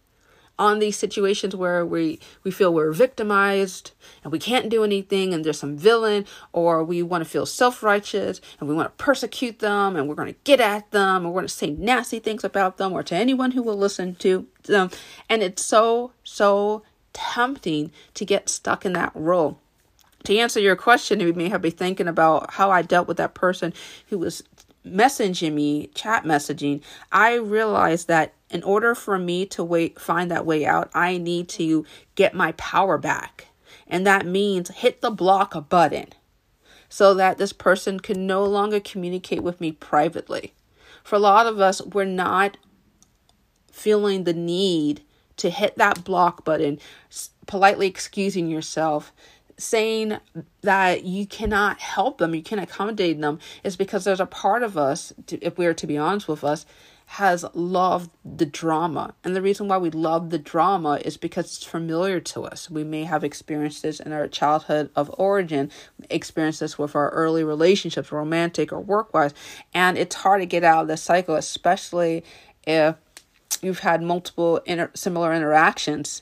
on 0.58 0.80
these 0.80 0.98
situations 0.98 1.56
where 1.56 1.86
we 1.86 2.20
we 2.44 2.52
feel 2.52 2.74
we're 2.74 2.92
victimized 2.92 3.92
and 4.26 4.34
we 4.34 4.40
can't 4.40 4.68
do 4.68 4.84
anything 4.84 5.34
and 5.34 5.46
there's 5.46 5.58
some 5.58 5.78
villain 5.78 6.26
or 6.52 6.84
we 6.84 7.02
want 7.02 7.24
to 7.24 7.30
feel 7.30 7.46
self-righteous 7.46 8.42
and 8.60 8.68
we 8.68 8.76
want 8.76 8.90
to 8.90 9.04
persecute 9.04 9.60
them 9.60 9.96
and 9.96 10.10
we're 10.10 10.16
going 10.16 10.34
to 10.34 10.40
get 10.44 10.60
at 10.60 10.92
them 10.92 11.26
or 11.26 11.30
we're 11.30 11.40
going 11.40 11.48
to 11.48 11.54
say 11.54 11.70
nasty 11.70 12.20
things 12.20 12.44
about 12.44 12.76
them 12.76 12.92
or 12.92 13.04
to 13.04 13.16
anyone 13.16 13.52
who 13.52 13.64
will 13.64 13.78
listen 13.78 14.16
to 14.16 14.46
them 14.64 14.90
and 15.30 15.42
it's 15.42 15.64
so 15.64 16.12
so 16.26 16.84
tempting 17.14 17.90
to 18.14 18.26
get 18.26 18.50
stuck 18.50 18.86
in 18.86 18.92
that 18.92 19.14
role 19.16 19.58
to 20.24 20.38
answer 20.38 20.60
your 20.60 20.76
question, 20.76 21.20
you 21.20 21.34
may 21.34 21.50
have 21.50 21.62
been 21.62 21.72
thinking 21.72 22.08
about 22.08 22.54
how 22.54 22.72
I 22.72 22.82
dealt 22.82 23.08
with 23.08 23.18
that 23.18 23.34
person 23.34 23.74
who 24.10 24.18
was 24.18 24.44
messaging 24.86 25.54
me, 25.54 25.88
chat 25.88 26.24
messaging. 26.24 26.82
I 27.12 27.36
realized 27.36 28.08
that 28.08 28.34
in 28.50 28.64
order 28.64 28.96
for 28.96 29.18
me 29.18 29.46
to 29.48 29.64
wait, 29.64 30.00
find 30.00 30.32
that 30.32 30.46
way 30.46 30.66
out, 30.66 30.90
I 30.94 31.18
need 31.18 31.50
to 31.50 31.86
get 32.16 32.34
my 32.34 32.54
power 32.54 32.98
back. 32.98 33.48
And 33.88 34.06
that 34.06 34.26
means 34.26 34.70
hit 34.70 35.02
the 35.02 35.12
block 35.12 35.70
button 35.70 36.08
so 36.90 37.14
that 37.14 37.38
this 37.38 37.54
person 37.54 38.00
can 38.00 38.26
no 38.26 38.44
longer 38.44 38.80
communicate 38.80 39.44
with 39.44 39.62
me 39.62 39.72
privately. 39.72 40.54
For 41.04 41.16
a 41.16 41.20
lot 41.20 41.48
of 41.48 41.60
us, 41.60 41.82
we're 41.82 42.06
not 42.06 42.58
feeling 43.72 44.24
the 44.24 44.34
need 44.34 45.02
to 45.38 45.50
hit 45.50 45.78
that 45.78 46.04
block 46.04 46.44
button, 46.44 46.80
politely 47.48 47.88
excusing 47.88 48.50
yourself, 48.50 49.14
saying 49.60 50.18
that 50.62 51.04
you 51.04 51.26
cannot 51.26 51.80
help 51.80 52.18
them, 52.18 52.34
you 52.34 52.42
can't 52.42 52.62
accommodate 52.62 53.20
them, 53.20 53.40
is 53.64 53.76
because 53.76 54.04
there's 54.04 54.20
a 54.20 54.26
part 54.26 54.64
of 54.64 54.78
us, 54.78 55.14
if 55.30 55.58
we 55.58 55.66
are 55.66 55.74
to 55.74 55.88
be 55.88 55.98
honest 55.98 56.28
with 56.28 56.44
us, 56.44 56.66
has 57.14 57.44
loved 57.56 58.12
the 58.24 58.46
drama. 58.46 59.16
And 59.24 59.36
the 59.36 59.42
reason 59.42 59.68
why 59.68 59.80
we 59.80 59.90
love 59.90 60.30
the 60.30 60.38
drama 60.38 61.00
is 61.04 61.18
because 61.18 61.46
it's 61.46 61.64
familiar 61.64 62.20
to 62.20 62.44
us. 62.44 62.70
We 62.70 62.84
may 62.84 63.04
have 63.06 63.24
experienced 63.24 63.82
this 63.82 64.00
in 64.00 64.12
our 64.12 64.28
childhood 64.28 64.92
of 64.96 65.10
origin, 65.18 65.72
experienced 66.12 66.60
this 66.60 66.78
with 66.78 66.96
our 66.96 67.10
early 67.10 67.44
relationships, 67.44 68.12
romantic 68.12 68.72
or 68.72 68.80
work 68.80 69.12
wise. 69.12 69.34
And 69.74 69.98
it's 69.98 70.18
hard 70.18 70.42
to 70.42 70.46
get 70.46 70.64
out 70.64 70.84
of 70.84 70.88
the 70.88 70.98
cycle, 70.98 71.34
especially 71.34 72.24
if 72.68 72.96
you've 73.64 73.80
had 73.80 74.04
multiple 74.04 74.58
inter- 74.68 74.92
similar 74.94 75.34
interactions 75.34 76.22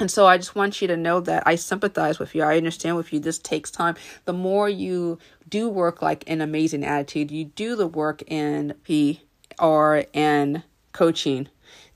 and 0.00 0.10
so 0.10 0.26
I 0.26 0.36
just 0.36 0.54
want 0.54 0.80
you 0.80 0.88
to 0.88 0.96
know 0.96 1.20
that 1.20 1.42
I 1.46 1.54
sympathize 1.54 2.18
with 2.18 2.34
you. 2.34 2.42
I 2.42 2.56
understand 2.56 2.96
with 2.96 3.12
you. 3.12 3.20
This 3.20 3.38
takes 3.38 3.70
time. 3.70 3.94
The 4.24 4.32
more 4.32 4.68
you 4.68 5.18
do 5.48 5.68
work 5.68 6.00
like 6.02 6.24
an 6.26 6.40
amazing 6.40 6.84
attitude, 6.84 7.30
you 7.30 7.44
do 7.44 7.76
the 7.76 7.86
work 7.86 8.22
in 8.26 8.74
P 8.84 9.22
or 9.58 10.04
in 10.12 10.62
coaching, 10.92 11.48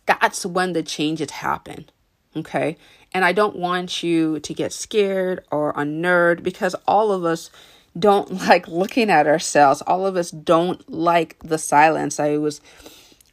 that's 0.04 0.44
when 0.44 0.72
the 0.72 0.82
changes 0.82 1.30
happen. 1.30 1.90
Okay. 2.36 2.76
And 3.12 3.24
I 3.24 3.32
don't 3.32 3.56
want 3.56 4.02
you 4.02 4.40
to 4.40 4.54
get 4.54 4.72
scared 4.72 5.44
or 5.50 5.72
unnerved 5.74 6.42
because 6.42 6.74
all 6.86 7.12
of 7.12 7.24
us 7.24 7.50
don't 7.98 8.30
like 8.48 8.68
looking 8.68 9.10
at 9.10 9.26
ourselves. 9.26 9.82
All 9.82 10.06
of 10.06 10.16
us 10.16 10.30
don't 10.30 10.88
like 10.90 11.38
the 11.42 11.58
silence. 11.58 12.20
I 12.20 12.36
was 12.36 12.60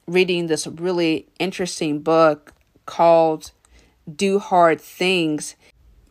reading 0.07 0.47
this 0.47 0.67
really 0.67 1.27
interesting 1.39 1.99
book 1.99 2.53
called 2.85 3.51
do 4.13 4.39
Hard 4.39 4.81
Things 4.81 5.55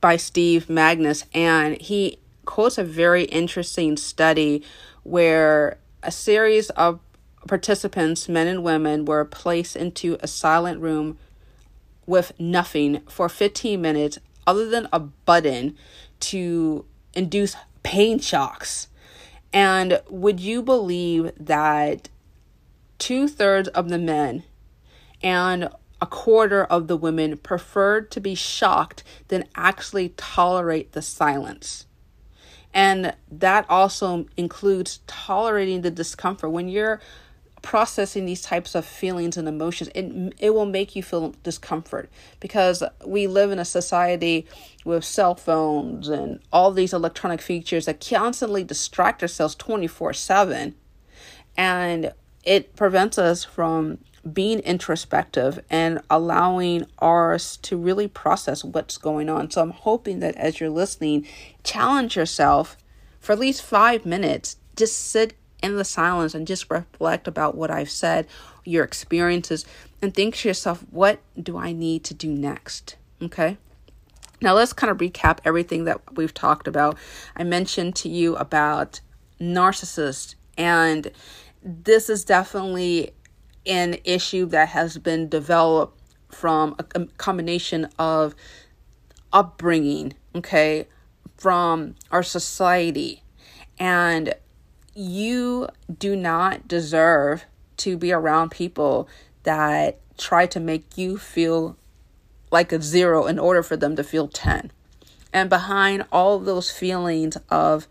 by 0.01 0.17
Steve 0.17 0.67
Magness. 0.67 1.25
And 1.35 1.81
he 1.81 2.19
quotes 2.45 2.79
a 2.79 2.85
very 2.85 3.25
interesting 3.25 3.97
study 3.97 4.63
where 5.03 5.79
a 6.03 6.11
series 6.11 6.71
of 6.71 7.01
participants, 7.47 8.29
men 8.29 8.47
and 8.47 8.63
women, 8.63 9.05
were 9.05 9.25
placed 9.25 9.77
into 9.77 10.17
a 10.21 10.29
silent 10.29 10.81
room 10.81 11.19
with 12.07 12.33
nothing 12.39 13.01
for 13.09 13.29
15 13.29 13.81
minutes 13.81 14.19
other 14.47 14.69
than 14.69 14.89
a 14.93 15.01
button 15.01 15.77
to 16.21 16.85
induce 17.15 17.57
pain 17.83 18.19
shocks. 18.19 18.89
And 19.53 20.01
would 20.09 20.41
you 20.41 20.63
believe 20.63 21.33
that 21.39 22.09
two 22.99 23.29
thirds 23.29 23.69
of 23.69 23.89
the 23.89 23.99
men 23.99 24.45
and 25.23 25.69
a 26.03 26.07
quarter 26.07 26.65
of 26.65 26.89
the 26.89 26.97
women 26.97 27.37
preferred 27.37 28.11
to 28.11 28.21
be 28.21 28.35
shocked 28.35 29.05
than 29.29 29.45
actually 29.55 30.09
tolerate 30.17 30.93
the 30.93 31.01
silence. 31.01 31.87
And 32.75 33.15
that 33.31 33.65
also 33.71 34.27
includes 34.37 34.99
tolerating 35.07 35.83
the 35.83 35.93
discomfort. 35.93 36.51
When 36.51 36.69
you're 36.69 37.01
processing 37.63 38.27
these 38.27 38.43
types 38.43 38.75
of 38.75 38.85
feelings 38.85 39.37
and 39.37 39.47
emotions, 39.47 39.91
it, 39.95 40.35
it 40.41 40.51
will 40.51 40.67
make 40.67 40.97
you 40.97 41.05
feel 41.05 41.37
discomfort 41.45 42.11
because 42.41 42.83
we 43.07 43.29
live 43.29 43.53
in 43.53 43.61
a 43.61 43.65
society 43.65 44.45
with 44.85 45.05
cell 45.05 45.37
phones 45.37 46.09
and 46.09 46.41
all 46.53 46.73
these 46.73 46.93
electronic 46.93 47.41
features 47.41 47.87
that 47.87 48.05
constantly 48.05 48.65
distract 48.65 49.23
ourselves 49.23 49.55
24 49.55 50.15
7. 50.15 50.75
And 51.57 52.13
it 52.43 52.75
prevents 52.75 53.19
us 53.19 53.45
from 53.45 53.99
being 54.31 54.61
introspective 54.61 55.61
and 55.69 56.01
allowing 56.09 56.87
ours 56.99 57.57
to 57.59 57.77
really 57.77 58.07
process 58.07 58.63
what's 58.63 58.97
going 58.97 59.29
on. 59.29 59.51
So 59.51 59.63
I'm 59.63 59.71
hoping 59.71 60.21
that 60.21 60.37
as 60.37 60.61
you're 60.61 60.71
listening, 60.71 61.27
challenge 61.65 62.17
yourself 62.17 62.77
for 63.21 63.33
at 63.33 63.39
least 63.39 63.63
five 63.63 64.07
minutes. 64.07 64.57
Just 64.77 65.11
sit 65.11 65.35
in 65.63 65.77
the 65.77 65.85
silence 65.85 66.35
and 66.35 66.47
just 66.47 66.71
reflect 66.71 67.27
about 67.27 67.57
what 67.57 67.71
I've 67.71 67.91
said, 67.91 68.27
your 68.65 68.85
experiences, 68.85 69.65
and 70.01 70.15
think 70.15 70.37
to 70.37 70.49
yourself, 70.49 70.85
what 70.91 71.21
do 71.41 71.57
I 71.57 71.73
need 71.73 72.05
to 72.05 72.15
do 72.15 72.29
next? 72.29 72.97
Okay. 73.21 73.59
Now 74.41 74.55
let's 74.55 74.73
kind 74.73 74.91
of 74.91 74.99
recap 74.99 75.39
everything 75.45 75.85
that 75.85 76.17
we've 76.17 76.35
talked 76.35 76.67
about. 76.67 76.99
I 77.37 77.45
mentioned 77.45 77.95
to 77.97 78.09
you 78.09 78.35
about 78.37 79.01
narcissists, 79.41 80.35
and 80.59 81.13
this 81.63 82.11
is 82.11 82.25
definitely 82.25 83.13
an 83.67 83.97
issue 84.05 84.47
that 84.47 84.69
has 84.69 84.99
been 84.99 85.29
developed 85.29 85.99
from 86.31 86.75
a 86.79 87.07
combination 87.19 87.89
of 87.99 88.35
upbringing, 89.33 90.15
okay, 90.35 90.87
from 91.37 91.95
our 92.11 92.23
society. 92.23 93.23
And 93.79 94.35
you 94.95 95.69
do 95.99 96.17
not 96.17 96.69
deserve 96.69 97.45
to 97.79 97.97
be 97.97 98.13
around 98.13 98.51
people 98.51 99.09
that 99.43 100.01
try 100.19 100.47
to 100.47 100.61
make 100.61 100.97
you 100.97 101.19
feel 101.19 101.77
like 102.51 102.73
a 102.73 102.81
zero 102.81 103.27
in 103.27 103.39
order 103.39 103.63
for 103.63 103.77
them 103.77 103.97
to 103.97 104.05
feel 104.05 104.29
10. 104.29 104.71
And 105.33 105.49
behind 105.49 106.05
all 106.13 106.39
those 106.39 106.71
feelings 106.71 107.37
of 107.49 107.89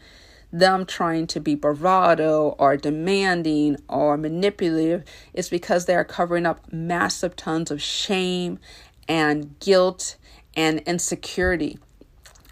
them 0.51 0.85
trying 0.85 1.27
to 1.27 1.39
be 1.39 1.55
bravado 1.55 2.55
or 2.59 2.77
demanding 2.77 3.77
or 3.87 4.17
manipulative 4.17 5.03
is 5.33 5.49
because 5.49 5.85
they 5.85 5.95
are 5.95 6.05
covering 6.05 6.45
up 6.45 6.71
massive 6.71 7.35
tons 7.35 7.71
of 7.71 7.81
shame 7.81 8.59
and 9.07 9.59
guilt 9.59 10.17
and 10.55 10.79
insecurity. 10.79 11.79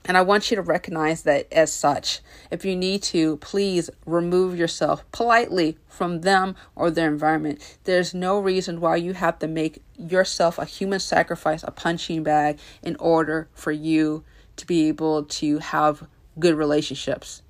And 0.05 0.17
I 0.17 0.21
want 0.21 0.49
you 0.49 0.55
to 0.55 0.63
recognize 0.63 1.23
that 1.23 1.51
as 1.51 1.71
such. 1.71 2.21
If 2.49 2.65
you 2.65 2.75
need 2.75 3.03
to, 3.03 3.37
please 3.37 3.91
remove 4.05 4.57
yourself 4.57 5.03
politely 5.11 5.77
from 5.87 6.21
them 6.21 6.55
or 6.75 6.89
their 6.89 7.07
environment. 7.07 7.77
There's 7.83 8.13
no 8.13 8.39
reason 8.39 8.79
why 8.79 8.95
you 8.95 9.13
have 9.13 9.37
to 9.39 9.47
make 9.47 9.83
yourself 9.97 10.57
a 10.57 10.65
human 10.65 10.99
sacrifice, 10.99 11.63
a 11.63 11.71
punching 11.71 12.23
bag, 12.23 12.57
in 12.81 12.95
order 12.95 13.49
for 13.53 13.71
you 13.71 14.23
to 14.55 14.65
be 14.65 14.87
able 14.87 15.25
to 15.25 15.59
have 15.59 16.07
good 16.39 16.55
relationships. 16.55 17.43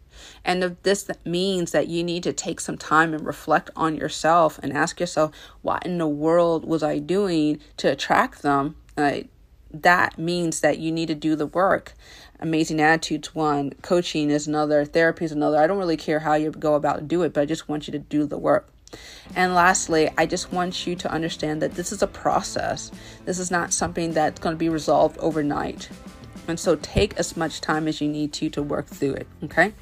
And 0.43 0.63
if 0.63 0.81
this 0.83 1.09
means 1.25 1.71
that 1.71 1.87
you 1.87 2.03
need 2.03 2.23
to 2.23 2.33
take 2.33 2.59
some 2.59 2.77
time 2.77 3.13
and 3.13 3.25
reflect 3.25 3.69
on 3.75 3.95
yourself 3.95 4.59
and 4.61 4.73
ask 4.73 4.99
yourself, 4.99 5.31
what 5.61 5.85
in 5.85 5.97
the 5.97 6.07
world 6.07 6.65
was 6.65 6.83
I 6.83 6.99
doing 6.99 7.59
to 7.77 7.91
attract 7.91 8.41
them? 8.41 8.75
Uh, 8.97 9.21
that 9.71 10.17
means 10.17 10.61
that 10.61 10.79
you 10.79 10.91
need 10.91 11.07
to 11.07 11.15
do 11.15 11.35
the 11.35 11.45
work. 11.45 11.93
Amazing 12.39 12.81
Attitudes 12.81 13.35
one, 13.35 13.71
coaching 13.81 14.29
is 14.29 14.47
another, 14.47 14.85
therapy 14.85 15.25
is 15.25 15.31
another. 15.31 15.57
I 15.57 15.67
don't 15.67 15.77
really 15.77 15.97
care 15.97 16.19
how 16.19 16.35
you 16.35 16.51
go 16.51 16.75
about 16.75 17.07
do 17.07 17.21
it, 17.23 17.33
but 17.33 17.41
I 17.41 17.45
just 17.45 17.69
want 17.69 17.87
you 17.87 17.91
to 17.91 17.99
do 17.99 18.25
the 18.25 18.37
work. 18.37 18.69
And 19.35 19.53
lastly, 19.53 20.09
I 20.17 20.25
just 20.25 20.51
want 20.51 20.87
you 20.87 20.95
to 20.95 21.11
understand 21.11 21.61
that 21.61 21.75
this 21.75 21.91
is 21.91 22.01
a 22.01 22.07
process. 22.07 22.91
This 23.25 23.37
is 23.37 23.51
not 23.51 23.73
something 23.73 24.13
that's 24.13 24.39
going 24.39 24.55
to 24.55 24.59
be 24.59 24.69
resolved 24.69 25.17
overnight. 25.19 25.89
And 26.47 26.59
so 26.59 26.75
take 26.77 27.13
as 27.19 27.37
much 27.37 27.61
time 27.61 27.87
as 27.87 28.01
you 28.01 28.07
need 28.07 28.33
to 28.33 28.49
to 28.49 28.63
work 28.63 28.87
through 28.87 29.13
it, 29.13 29.27
okay? 29.43 29.73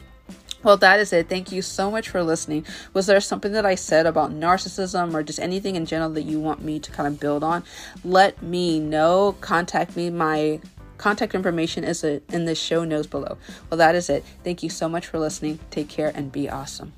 Well, 0.63 0.77
that 0.77 0.99
is 0.99 1.13
it. 1.13 1.29
Thank 1.29 1.51
you 1.51 1.61
so 1.61 1.91
much 1.91 2.09
for 2.09 2.23
listening. 2.23 2.65
Was 2.93 3.05
there 3.05 3.19
something 3.19 3.51
that 3.51 3.65
I 3.65 3.75
said 3.75 4.05
about 4.05 4.31
narcissism 4.31 5.13
or 5.13 5.23
just 5.23 5.39
anything 5.39 5.75
in 5.75 5.85
general 5.85 6.09
that 6.11 6.23
you 6.23 6.39
want 6.39 6.63
me 6.63 6.79
to 6.79 6.91
kind 6.91 7.07
of 7.07 7.19
build 7.19 7.43
on? 7.43 7.63
Let 8.03 8.41
me 8.41 8.79
know. 8.79 9.37
Contact 9.39 9.95
me. 9.95 10.09
My 10.09 10.59
contact 10.97 11.35
information 11.35 11.83
is 11.83 12.03
in 12.03 12.45
the 12.45 12.55
show 12.55 12.83
notes 12.83 13.07
below. 13.07 13.37
Well, 13.69 13.77
that 13.77 13.95
is 13.95 14.09
it. 14.09 14.25
Thank 14.43 14.63
you 14.63 14.69
so 14.69 14.89
much 14.89 15.05
for 15.05 15.19
listening. 15.19 15.59
Take 15.69 15.89
care 15.89 16.11
and 16.13 16.31
be 16.31 16.49
awesome. 16.49 16.93